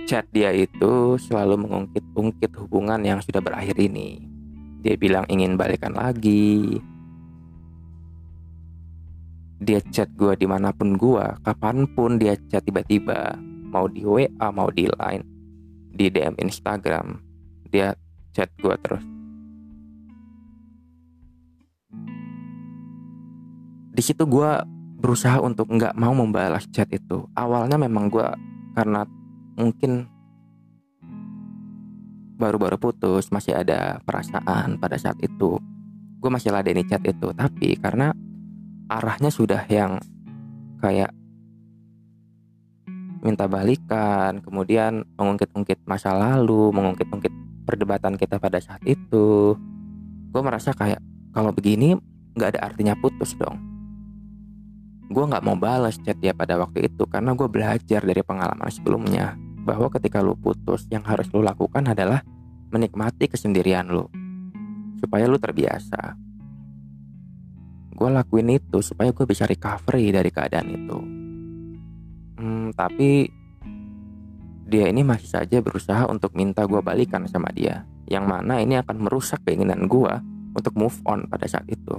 chat 0.08 0.24
dia 0.32 0.52
itu 0.52 1.16
selalu 1.20 1.66
mengungkit-ungkit 1.66 2.52
hubungan 2.60 3.00
yang 3.04 3.20
sudah 3.20 3.40
berakhir 3.40 3.76
ini. 3.80 4.20
Dia 4.80 4.94
bilang 4.96 5.24
ingin 5.28 5.58
balikan 5.58 5.96
lagi. 5.96 6.80
Dia 9.56 9.80
chat 9.88 10.12
gue 10.12 10.36
di 10.36 10.44
mana 10.44 10.72
pun 10.72 10.96
gue 11.00 11.24
kapan 11.40 11.88
pun 11.96 12.20
dia 12.20 12.36
chat 12.52 12.64
tiba-tiba 12.64 13.36
mau 13.66 13.88
di 13.88 14.04
WA 14.04 14.48
mau 14.52 14.68
di 14.68 14.84
Line 14.88 15.24
di 15.96 16.12
DM 16.12 16.36
Instagram 16.44 17.16
dia 17.72 17.96
chat 18.36 18.52
gue 18.60 18.76
terus. 18.84 19.00
Di 23.96 24.02
situ 24.04 24.28
gue 24.28 24.50
berusaha 25.00 25.40
untuk 25.40 25.72
nggak 25.72 25.96
mau 25.96 26.12
membalas 26.12 26.68
chat 26.68 26.92
itu. 26.92 27.24
Awalnya 27.32 27.80
memang 27.80 28.12
gue 28.12 28.28
karena 28.76 29.08
mungkin 29.56 30.04
baru-baru 32.36 32.76
putus 32.76 33.32
masih 33.32 33.56
ada 33.56 34.04
perasaan 34.04 34.76
pada 34.76 35.00
saat 35.00 35.16
itu. 35.24 35.56
Gue 36.20 36.28
masih 36.28 36.52
ladeni 36.52 36.84
chat 36.84 37.00
itu 37.08 37.32
tapi 37.32 37.72
karena 37.80 38.12
arahnya 38.92 39.32
sudah 39.32 39.64
yang 39.72 39.96
kayak 40.84 41.08
minta 43.24 43.48
balikan, 43.48 44.44
kemudian 44.44 45.02
mengungkit-ungkit 45.16 45.82
masa 45.88 46.12
lalu, 46.14 46.70
mengungkit-ungkit 46.70 47.45
perdebatan 47.66 48.14
kita 48.14 48.38
pada 48.38 48.62
saat 48.62 48.80
itu. 48.86 49.58
Gue 50.30 50.42
merasa 50.46 50.70
kayak 50.70 51.02
kalau 51.34 51.50
begini 51.50 51.98
nggak 52.38 52.56
ada 52.56 52.60
artinya 52.72 52.94
putus 52.94 53.34
dong. 53.34 53.58
Gue 55.10 55.26
nggak 55.26 55.42
mau 55.42 55.58
balas 55.58 55.98
chat 55.98 56.18
dia 56.22 56.30
pada 56.30 56.54
waktu 56.56 56.86
itu 56.86 57.02
karena 57.10 57.34
gue 57.34 57.48
belajar 57.50 58.00
dari 58.06 58.22
pengalaman 58.22 58.70
sebelumnya 58.70 59.34
bahwa 59.66 59.90
ketika 59.90 60.22
lu 60.22 60.38
putus 60.38 60.86
yang 60.94 61.02
harus 61.02 61.26
lu 61.34 61.42
lakukan 61.42 61.82
adalah 61.90 62.22
menikmati 62.70 63.26
kesendirian 63.26 63.90
lu 63.90 64.06
supaya 65.02 65.26
lu 65.26 65.38
terbiasa 65.38 66.14
gue 67.96 68.08
lakuin 68.12 68.60
itu 68.60 68.78
supaya 68.84 69.10
gue 69.10 69.24
bisa 69.24 69.48
recovery 69.48 70.12
dari 70.12 70.30
keadaan 70.30 70.68
itu 70.68 70.98
hmm, 72.36 72.66
tapi 72.76 73.26
dia 74.66 74.90
ini 74.90 75.06
masih 75.06 75.30
saja 75.30 75.62
berusaha 75.62 76.10
untuk 76.10 76.34
minta 76.34 76.66
gue 76.66 76.82
balikan 76.82 77.22
sama 77.30 77.54
dia 77.54 77.86
yang 78.10 78.26
mana 78.26 78.58
ini 78.58 78.74
akan 78.82 79.06
merusak 79.06 79.38
keinginan 79.46 79.86
gue 79.86 80.10
untuk 80.58 80.74
move 80.74 80.98
on 81.06 81.30
pada 81.30 81.46
saat 81.46 81.70
itu. 81.70 81.94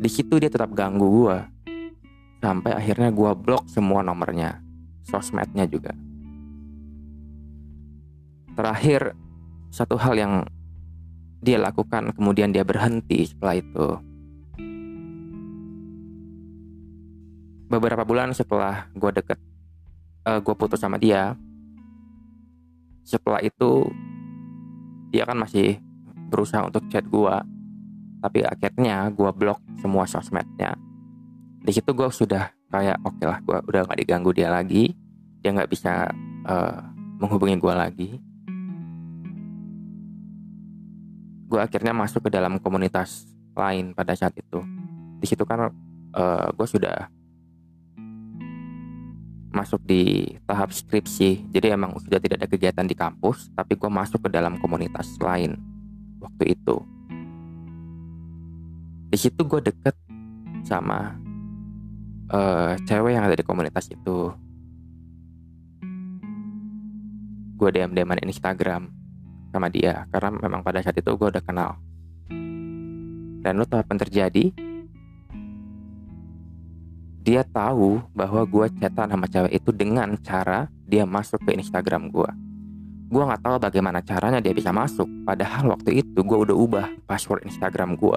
Di 0.00 0.08
situ 0.08 0.40
dia 0.40 0.48
tetap 0.48 0.72
ganggu 0.72 1.04
gue 1.04 1.36
sampai 2.40 2.72
akhirnya 2.72 3.12
gue 3.12 3.30
blok 3.36 3.68
semua 3.68 4.00
nomornya 4.00 4.64
sosmednya 5.04 5.68
juga. 5.68 5.92
Terakhir 8.56 9.12
satu 9.68 10.00
hal 10.00 10.16
yang 10.16 10.32
dia 11.44 11.60
lakukan 11.60 12.16
kemudian 12.16 12.56
dia 12.56 12.64
berhenti 12.64 13.28
setelah 13.28 13.54
itu. 13.60 13.88
Beberapa 17.68 18.08
bulan 18.08 18.32
setelah 18.32 18.88
gue 18.96 19.12
deket 19.12 19.36
uh, 20.28 20.36
eh, 20.36 20.38
gue 20.44 20.54
putus 20.54 20.76
sama 20.76 21.00
dia 21.00 21.32
setelah 23.08 23.40
itu 23.40 23.88
dia 25.08 25.24
kan 25.24 25.40
masih 25.40 25.80
berusaha 26.28 26.60
untuk 26.68 26.84
chat 26.92 27.08
gue 27.08 27.34
tapi 28.20 28.44
akhirnya 28.44 29.08
gue 29.08 29.30
blok 29.32 29.62
semua 29.80 30.04
sosmednya. 30.04 30.76
Di 31.64 31.72
situ 31.72 31.96
gue 31.96 32.10
sudah 32.12 32.52
kayak 32.68 33.00
oke 33.00 33.16
okay 33.16 33.24
lah 33.24 33.38
gue 33.40 33.58
udah 33.64 33.80
gak 33.88 33.98
diganggu 34.04 34.30
dia 34.36 34.52
lagi 34.52 34.92
dia 35.40 35.54
nggak 35.54 35.70
bisa 35.70 36.12
uh, 36.44 36.78
menghubungi 37.16 37.56
gue 37.56 37.74
lagi. 37.74 38.10
Gue 41.48 41.60
akhirnya 41.64 41.96
masuk 41.96 42.28
ke 42.28 42.30
dalam 42.34 42.60
komunitas 42.60 43.24
lain 43.56 43.96
pada 43.96 44.12
saat 44.12 44.36
itu. 44.36 44.60
Di 45.16 45.24
situ 45.24 45.48
kan 45.48 45.72
uh, 46.12 46.46
gue 46.52 46.66
sudah 46.68 47.08
masuk 49.58 49.82
di 49.82 50.30
tahap 50.46 50.70
skripsi. 50.70 51.50
Jadi 51.50 51.74
emang 51.74 51.98
sudah 51.98 52.22
tidak 52.22 52.46
ada 52.46 52.48
kegiatan 52.48 52.86
di 52.86 52.94
kampus 52.94 53.50
tapi 53.58 53.74
gue 53.74 53.90
masuk 53.90 54.22
ke 54.22 54.28
dalam 54.30 54.54
komunitas 54.62 55.18
lain 55.18 55.58
waktu 56.22 56.54
itu. 56.54 56.78
Di 59.10 59.18
situ 59.18 59.42
gue 59.42 59.58
deket 59.58 59.96
sama 60.62 61.18
uh, 62.30 62.78
cewek 62.86 63.18
yang 63.18 63.26
ada 63.26 63.34
di 63.34 63.42
komunitas 63.42 63.90
itu. 63.90 64.30
Gue 67.58 67.68
DM 67.74 67.90
DMan 67.90 68.22
Instagram 68.22 68.86
sama 69.50 69.66
dia 69.66 70.06
karena 70.14 70.30
memang 70.38 70.62
pada 70.62 70.78
saat 70.78 70.94
itu 70.94 71.10
gue 71.10 71.28
udah 71.34 71.42
kenal. 71.42 71.74
Dan 73.42 73.58
lo 73.58 73.66
tau 73.66 73.82
apa 73.82 73.90
yang 73.96 74.02
terjadi 74.06 74.67
dia 77.28 77.44
tahu 77.44 78.00
bahwa 78.16 78.40
gue 78.48 78.72
chatan 78.80 79.12
sama 79.12 79.28
cewek 79.28 79.52
itu 79.60 79.68
dengan 79.68 80.16
cara 80.24 80.64
dia 80.88 81.04
masuk 81.04 81.44
ke 81.44 81.52
Instagram 81.60 82.08
gue. 82.08 82.30
Gue 83.12 83.20
nggak 83.20 83.44
tahu 83.44 83.56
bagaimana 83.60 84.00
caranya 84.00 84.40
dia 84.40 84.56
bisa 84.56 84.72
masuk. 84.72 85.04
Padahal 85.28 85.76
waktu 85.76 86.00
itu 86.00 86.24
gue 86.24 86.38
udah 86.48 86.56
ubah 86.56 86.88
password 87.04 87.44
Instagram 87.44 88.00
gue. 88.00 88.16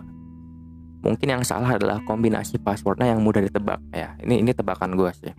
Mungkin 1.04 1.28
yang 1.28 1.44
salah 1.44 1.76
adalah 1.76 2.00
kombinasi 2.08 2.56
passwordnya 2.64 3.12
yang 3.12 3.20
mudah 3.20 3.44
ditebak 3.44 3.84
ya. 3.92 4.16
Ini 4.24 4.48
ini 4.48 4.56
tebakan 4.56 4.96
gue 4.96 5.12
sih. 5.12 5.36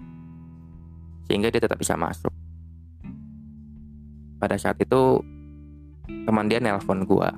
Sehingga 1.32 1.48
dia 1.48 1.64
tetap 1.64 1.80
bisa 1.80 1.96
masuk. 1.96 2.28
Pada 4.36 4.60
saat 4.60 4.76
itu 4.84 5.24
teman 6.28 6.44
dia 6.44 6.60
nelpon 6.60 7.08
gue 7.08 7.28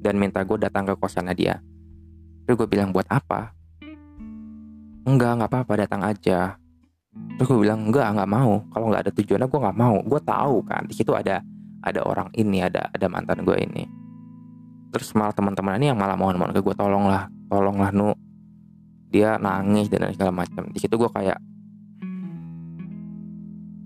dan 0.00 0.16
minta 0.16 0.40
gue 0.40 0.56
datang 0.56 0.88
ke 0.88 0.96
kosannya 0.96 1.36
dia. 1.36 1.60
Terus 2.48 2.64
gue 2.64 2.68
bilang 2.72 2.96
buat 2.96 3.04
apa? 3.12 3.55
Enggak 5.06 5.38
nggak 5.38 5.50
apa-apa 5.50 5.72
datang 5.86 6.02
aja. 6.02 6.58
Terus 7.38 7.46
gue 7.48 7.60
bilang 7.62 7.88
enggak 7.88 8.12
nggak 8.12 8.28
mau. 8.28 8.60
Kalau 8.74 8.86
nggak 8.90 9.02
ada 9.08 9.12
tujuannya 9.14 9.46
gue 9.46 9.60
nggak 9.62 9.78
mau. 9.78 9.96
Gue 10.02 10.20
tahu 10.20 10.56
kan 10.66 10.82
di 10.84 10.94
situ 10.98 11.14
ada 11.14 11.40
ada 11.86 12.00
orang 12.02 12.28
ini 12.34 12.60
ada 12.60 12.90
ada 12.90 13.06
mantan 13.06 13.46
gue 13.46 13.56
ini. 13.56 13.86
Terus 14.90 15.14
malah 15.14 15.32
teman-teman 15.32 15.78
ini 15.78 15.94
yang 15.94 15.98
malah 15.98 16.18
mohon-mohon 16.18 16.52
ke 16.52 16.60
gue 16.60 16.74
tolonglah 16.74 17.30
tolonglah 17.46 17.94
nu. 17.94 18.12
Dia 19.14 19.38
nangis 19.38 19.86
dan 19.88 20.10
segala 20.10 20.34
macam. 20.34 20.66
Di 20.74 20.82
situ 20.82 20.98
gue 20.98 21.08
kayak 21.08 21.38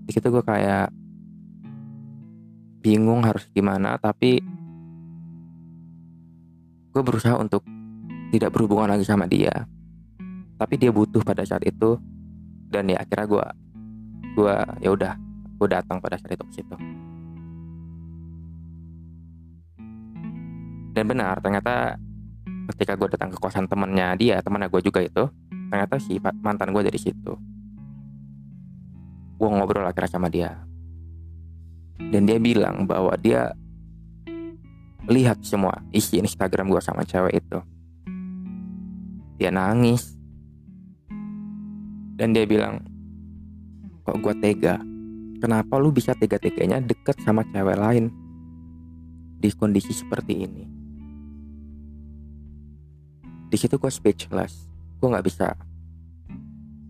di 0.09 0.11
situ 0.11 0.27
gue 0.27 0.43
kayak 0.43 0.91
bingung 2.81 3.21
harus 3.21 3.45
gimana 3.53 3.95
tapi 4.01 4.41
gue 6.91 7.03
berusaha 7.05 7.37
untuk 7.37 7.63
tidak 8.33 8.51
berhubungan 8.51 8.97
lagi 8.97 9.05
sama 9.05 9.29
dia 9.29 9.69
tapi 10.61 10.77
dia 10.77 10.93
butuh 10.93 11.25
pada 11.25 11.41
saat 11.41 11.65
itu. 11.65 11.97
Dan 12.69 12.93
ya 12.93 13.01
akhirnya 13.01 13.25
gue 13.25 13.45
gue 14.37 14.55
ya 14.85 14.89
udah 14.93 15.13
gue 15.57 15.67
datang 15.67 15.97
pada 15.97 16.21
saat 16.21 16.37
itu 16.37 16.45
ke 16.45 16.53
situ. 16.61 16.75
Dan 20.93 21.03
benar 21.09 21.41
ternyata 21.41 21.97
ketika 22.77 22.93
gue 22.93 23.09
datang 23.09 23.33
ke 23.33 23.37
kosan 23.41 23.65
temennya 23.65 24.13
dia 24.15 24.37
temennya 24.39 24.69
gue 24.69 24.79
juga 24.85 25.01
itu 25.01 25.27
ternyata 25.73 25.97
si 25.97 26.21
mantan 26.21 26.69
gue 26.69 26.83
dari 26.85 26.99
situ. 27.01 27.33
Gue 29.41 29.49
ngobrol 29.49 29.89
akhirnya 29.89 30.13
sama 30.13 30.29
dia. 30.29 30.53
Dan 31.97 32.29
dia 32.29 32.37
bilang 32.37 32.85
bahwa 32.85 33.17
dia 33.17 33.51
lihat 35.09 35.41
semua 35.41 35.81
isi 35.89 36.21
Instagram 36.21 36.69
gue 36.69 36.79
sama 36.79 37.01
cewek 37.01 37.41
itu. 37.41 37.59
Dia 39.41 39.49
nangis 39.49 40.20
dan 42.21 42.37
dia 42.37 42.45
bilang, 42.45 42.77
kok 44.05 44.21
gue 44.21 44.29
tega? 44.37 44.77
Kenapa 45.41 45.81
lu 45.81 45.89
bisa 45.89 46.13
tega-teganya 46.13 46.77
deket 46.77 47.17
sama 47.25 47.41
cewek 47.49 47.73
lain 47.73 48.13
di 49.41 49.49
kondisi 49.57 49.89
seperti 49.89 50.45
ini? 50.45 50.69
Di 53.49 53.57
situ 53.57 53.81
gue 53.81 53.89
speechless. 53.89 54.69
Gue 55.01 55.09
nggak 55.09 55.25
bisa 55.25 55.57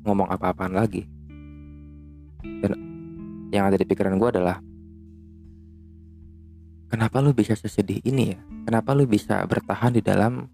ngomong 0.03 0.27
apa-apaan 0.35 0.75
lagi. 0.75 1.07
Dan 2.43 2.75
yang 3.55 3.71
ada 3.71 3.79
di 3.79 3.87
pikiran 3.87 4.19
gue 4.19 4.35
adalah, 4.35 4.59
kenapa 6.91 7.23
lu 7.23 7.31
bisa 7.31 7.55
sesedih 7.55 8.03
ini 8.03 8.35
ya? 8.35 8.39
Kenapa 8.67 8.91
lu 8.91 9.07
bisa 9.07 9.39
bertahan 9.47 9.95
di 9.95 10.03
dalam 10.03 10.51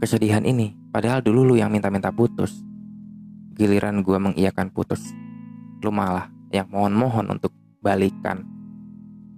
kesedihan 0.00 0.48
ini? 0.48 0.81
Padahal 0.92 1.24
dulu 1.24 1.48
lu 1.48 1.54
yang 1.56 1.72
minta-minta 1.72 2.12
putus. 2.12 2.60
Giliran 3.56 4.04
gue 4.04 4.18
mengiyakan 4.20 4.68
putus. 4.68 5.00
Lu 5.80 5.88
malah 5.88 6.28
yang 6.52 6.68
mohon-mohon 6.68 7.32
untuk 7.32 7.56
balikan. 7.80 8.44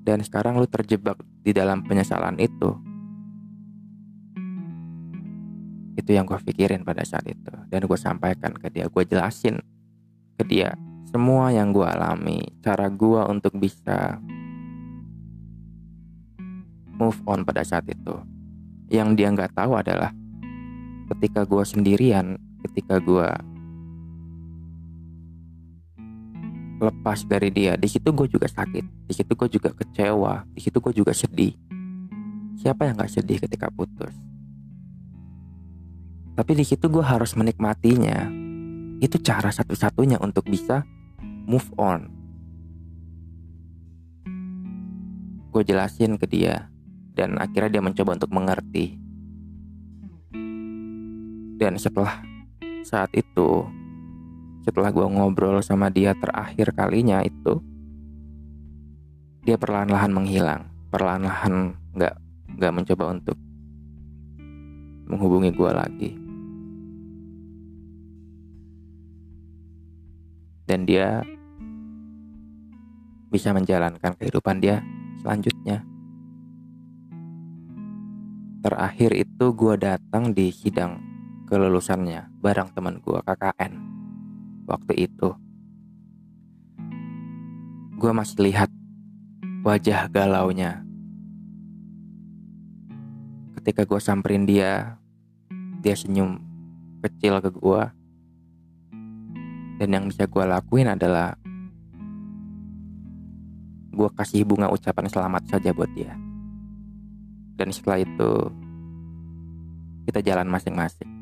Dan 0.02 0.26
sekarang 0.26 0.58
lu 0.58 0.66
terjebak 0.66 1.22
di 1.46 1.54
dalam 1.54 1.86
penyesalan 1.86 2.42
itu. 2.42 2.74
Itu 5.94 6.10
yang 6.10 6.26
gue 6.26 6.42
pikirin 6.42 6.82
pada 6.82 7.06
saat 7.06 7.22
itu. 7.30 7.54
Dan 7.70 7.86
gue 7.86 7.98
sampaikan 8.02 8.50
ke 8.50 8.74
dia. 8.74 8.90
Gue 8.90 9.06
jelasin 9.06 9.62
ke 10.34 10.42
dia. 10.42 10.74
Semua 11.06 11.54
yang 11.54 11.70
gue 11.70 11.86
alami. 11.86 12.42
Cara 12.66 12.90
gue 12.90 13.22
untuk 13.30 13.54
bisa 13.62 14.18
move 16.98 17.22
on 17.30 17.46
pada 17.46 17.62
saat 17.62 17.86
itu. 17.86 18.18
Yang 18.90 19.08
dia 19.22 19.28
nggak 19.30 19.54
tahu 19.54 19.78
adalah 19.78 20.10
ketika 21.12 21.44
gue 21.44 21.64
sendirian 21.64 22.40
ketika 22.64 22.96
gue 23.00 23.28
lepas 26.80 27.24
dari 27.24 27.48
dia 27.52 27.76
di 27.76 27.88
situ 27.88 28.12
gue 28.12 28.28
juga 28.28 28.48
sakit 28.50 29.08
di 29.08 29.14
situ 29.14 29.32
gue 29.36 29.48
juga 29.48 29.70
kecewa 29.72 30.44
di 30.52 30.60
situ 30.60 30.80
gue 30.80 30.94
juga 30.94 31.12
sedih. 31.12 31.54
Siapa 32.54 32.88
yang 32.88 32.96
gak 32.96 33.12
sedih 33.12 33.42
ketika 33.44 33.68
putus? 33.68 34.14
Tapi 36.34 36.52
di 36.56 36.64
situ 36.64 36.88
gue 36.88 37.04
harus 37.04 37.36
menikmatinya. 37.36 38.26
Itu 38.98 39.20
cara 39.20 39.52
satu-satunya 39.52 40.16
untuk 40.22 40.48
bisa 40.48 40.86
move 41.44 41.68
on. 41.76 42.08
Gue 45.52 45.62
jelasin 45.62 46.16
ke 46.16 46.26
dia 46.26 46.72
dan 47.14 47.38
akhirnya 47.38 47.78
dia 47.78 47.82
mencoba 47.84 48.18
untuk 48.18 48.32
mengerti 48.32 49.03
dan 51.54 51.78
setelah 51.78 52.18
saat 52.82 53.14
itu, 53.14 53.62
setelah 54.66 54.90
gue 54.90 55.06
ngobrol 55.06 55.62
sama 55.62 55.86
dia 55.86 56.10
terakhir 56.18 56.74
kalinya 56.74 57.22
itu, 57.22 57.62
dia 59.46 59.54
perlahan-lahan 59.54 60.10
menghilang, 60.10 60.62
perlahan-lahan 60.90 61.78
nggak 61.94 62.14
nggak 62.58 62.72
mencoba 62.74 63.04
untuk 63.14 63.38
menghubungi 65.06 65.50
gue 65.54 65.70
lagi. 65.70 66.10
Dan 70.64 70.88
dia 70.88 71.22
bisa 73.30 73.54
menjalankan 73.54 74.16
kehidupan 74.18 74.58
dia 74.58 74.82
selanjutnya. 75.22 75.86
Terakhir 78.64 79.12
itu 79.12 79.44
gue 79.52 79.74
datang 79.76 80.32
di 80.32 80.48
sidang 80.48 81.13
kelulusannya 81.45 82.32
bareng 82.40 82.72
teman 82.72 83.01
gue 83.05 83.20
KKN 83.20 83.72
waktu 84.64 85.09
itu. 85.09 85.36
Gue 88.01 88.11
masih 88.12 88.49
lihat 88.49 88.68
wajah 89.64 90.09
galaunya. 90.12 90.84
Ketika 93.61 93.88
gue 93.88 94.01
samperin 94.01 94.45
dia, 94.45 95.01
dia 95.80 95.97
senyum 95.97 96.40
kecil 97.05 97.40
ke 97.40 97.49
gue. 97.53 97.82
Dan 99.80 99.88
yang 99.90 100.05
bisa 100.09 100.28
gue 100.28 100.45
lakuin 100.45 100.92
adalah 100.92 101.36
gue 103.95 104.09
kasih 104.18 104.42
bunga 104.42 104.68
ucapan 104.68 105.07
selamat 105.09 105.42
saja 105.49 105.70
buat 105.72 105.88
dia. 105.97 106.12
Dan 107.55 107.70
setelah 107.70 108.03
itu 108.03 108.32
kita 110.05 110.20
jalan 110.20 110.51
masing-masing. 110.51 111.13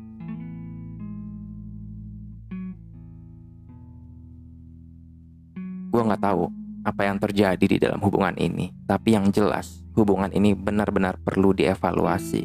Gue 6.03 6.11
nggak 6.11 6.27
tahu 6.27 6.51
apa 6.83 7.07
yang 7.07 7.15
terjadi 7.15 7.63
di 7.63 7.79
dalam 7.79 8.03
hubungan 8.03 8.35
ini. 8.35 8.75
Tapi 8.83 9.15
yang 9.15 9.31
jelas, 9.31 9.79
hubungan 9.95 10.27
ini 10.35 10.51
benar-benar 10.51 11.15
perlu 11.23 11.55
dievaluasi. 11.55 12.43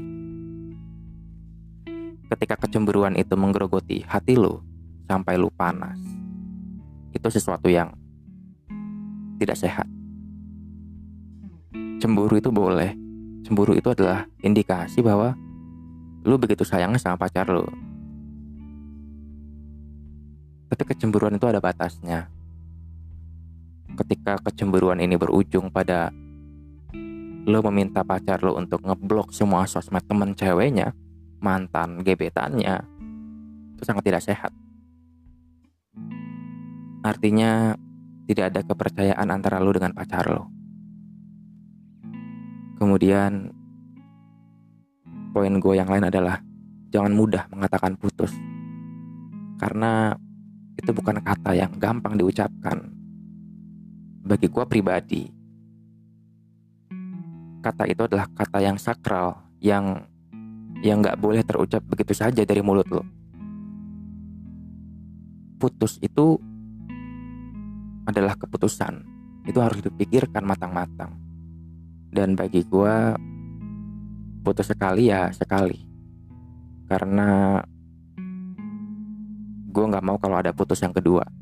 Ketika 2.31 2.55
kecemburuan 2.55 3.19
itu 3.19 3.35
menggerogoti 3.35 4.07
hati 4.07 4.39
lu 4.39 4.63
sampai 5.11 5.35
lu 5.35 5.51
panas, 5.51 5.99
itu 7.11 7.27
sesuatu 7.27 7.67
yang 7.67 7.91
tidak 9.43 9.59
sehat. 9.59 9.91
Cemburu 11.99 12.39
itu 12.39 12.55
boleh. 12.55 12.95
Cemburu 13.43 13.75
itu 13.75 13.91
adalah 13.91 14.31
indikasi 14.39 15.03
bahwa 15.03 15.35
lu 16.23 16.39
begitu 16.39 16.63
sayangnya 16.63 17.03
sama 17.03 17.19
pacar 17.19 17.51
lu. 17.51 17.67
Tapi 20.71 20.83
kecemburuan 20.95 21.35
itu 21.35 21.51
ada 21.51 21.59
batasnya. 21.59 22.38
Ketika 23.99 24.39
kecemburuan 24.39 25.03
ini 25.03 25.19
berujung 25.19 25.75
pada 25.75 26.15
lo 27.49 27.59
meminta 27.67 28.07
pacar 28.07 28.39
lo 28.47 28.55
untuk 28.55 28.87
ngeblok 28.87 29.35
semua 29.35 29.67
sosmed 29.67 30.07
temen 30.07 30.39
ceweknya, 30.39 30.95
mantan 31.43 32.07
gebetannya, 32.07 32.79
itu 33.75 33.83
sangat 33.83 34.07
tidak 34.07 34.23
sehat. 34.23 34.53
Artinya 37.03 37.75
tidak 38.29 38.55
ada 38.55 38.61
kepercayaan 38.63 39.29
antara 39.33 39.59
lo 39.59 39.75
dengan 39.75 39.97
pacar 39.97 40.29
lo. 40.31 40.47
Kemudian 42.79 43.51
poin 45.35 45.55
gue 45.59 45.75
yang 45.75 45.91
lain 45.91 46.07
adalah 46.07 46.39
jangan 46.95 47.13
mudah 47.17 47.51
mengatakan 47.51 47.99
putus. 47.99 48.31
Karena 49.59 50.15
itu 50.79 50.91
bukan 50.95 51.19
kata 51.19 51.57
yang 51.59 51.75
gampang 51.81 52.15
diucapkan. 52.15 52.98
Bagi 54.29 54.45
gue 54.45 54.65
pribadi, 54.69 55.23
kata 57.65 57.89
itu 57.89 58.05
adalah 58.05 58.29
kata 58.29 58.61
yang 58.61 58.77
sakral, 58.77 59.41
yang 59.65 60.05
yang 60.85 61.01
nggak 61.01 61.17
boleh 61.17 61.41
terucap 61.41 61.81
begitu 61.89 62.13
saja 62.13 62.45
dari 62.45 62.61
mulut 62.61 62.85
lo. 62.93 63.03
Putus 65.57 65.97
itu 66.05 66.37
adalah 68.05 68.37
keputusan. 68.37 69.01
Itu 69.49 69.65
harus 69.65 69.81
dipikirkan 69.81 70.45
matang-matang. 70.45 71.17
Dan 72.13 72.37
bagi 72.37 72.69
gue, 72.69 72.97
putus 74.45 74.69
sekali 74.69 75.09
ya 75.09 75.33
sekali. 75.33 75.81
Karena 76.85 77.59
gue 79.73 79.85
nggak 79.89 80.05
mau 80.05 80.21
kalau 80.21 80.37
ada 80.37 80.53
putus 80.53 80.85
yang 80.85 80.93
kedua. 80.93 81.38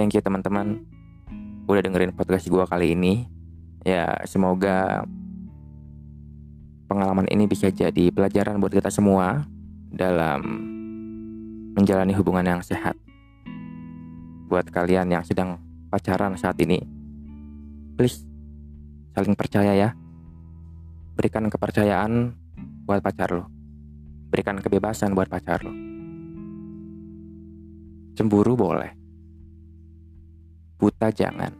Thank 0.00 0.16
you 0.16 0.24
teman-teman 0.24 0.80
udah 1.68 1.84
dengerin 1.84 2.16
podcast 2.16 2.48
gue 2.48 2.64
kali 2.64 2.96
ini. 2.96 3.28
Ya 3.84 4.08
semoga 4.24 5.04
pengalaman 6.88 7.28
ini 7.28 7.44
bisa 7.44 7.68
jadi 7.68 8.08
pelajaran 8.08 8.56
buat 8.64 8.72
kita 8.72 8.88
semua 8.88 9.44
dalam 9.92 10.40
menjalani 11.76 12.16
hubungan 12.16 12.48
yang 12.48 12.64
sehat. 12.64 12.96
Buat 14.48 14.72
kalian 14.72 15.12
yang 15.12 15.20
sedang 15.20 15.60
pacaran 15.92 16.32
saat 16.40 16.56
ini, 16.64 16.80
please 18.00 18.24
saling 19.12 19.36
percaya 19.36 19.76
ya. 19.76 19.92
Berikan 21.12 21.44
kepercayaan 21.52 22.32
buat 22.88 23.04
pacar 23.04 23.36
lo. 23.36 23.52
Berikan 24.32 24.64
kebebasan 24.64 25.12
buat 25.12 25.28
pacar 25.28 25.60
lo. 25.60 25.76
Cemburu 28.16 28.56
boleh. 28.56 28.99
Buta 30.80 31.12
jangan. 31.12 31.59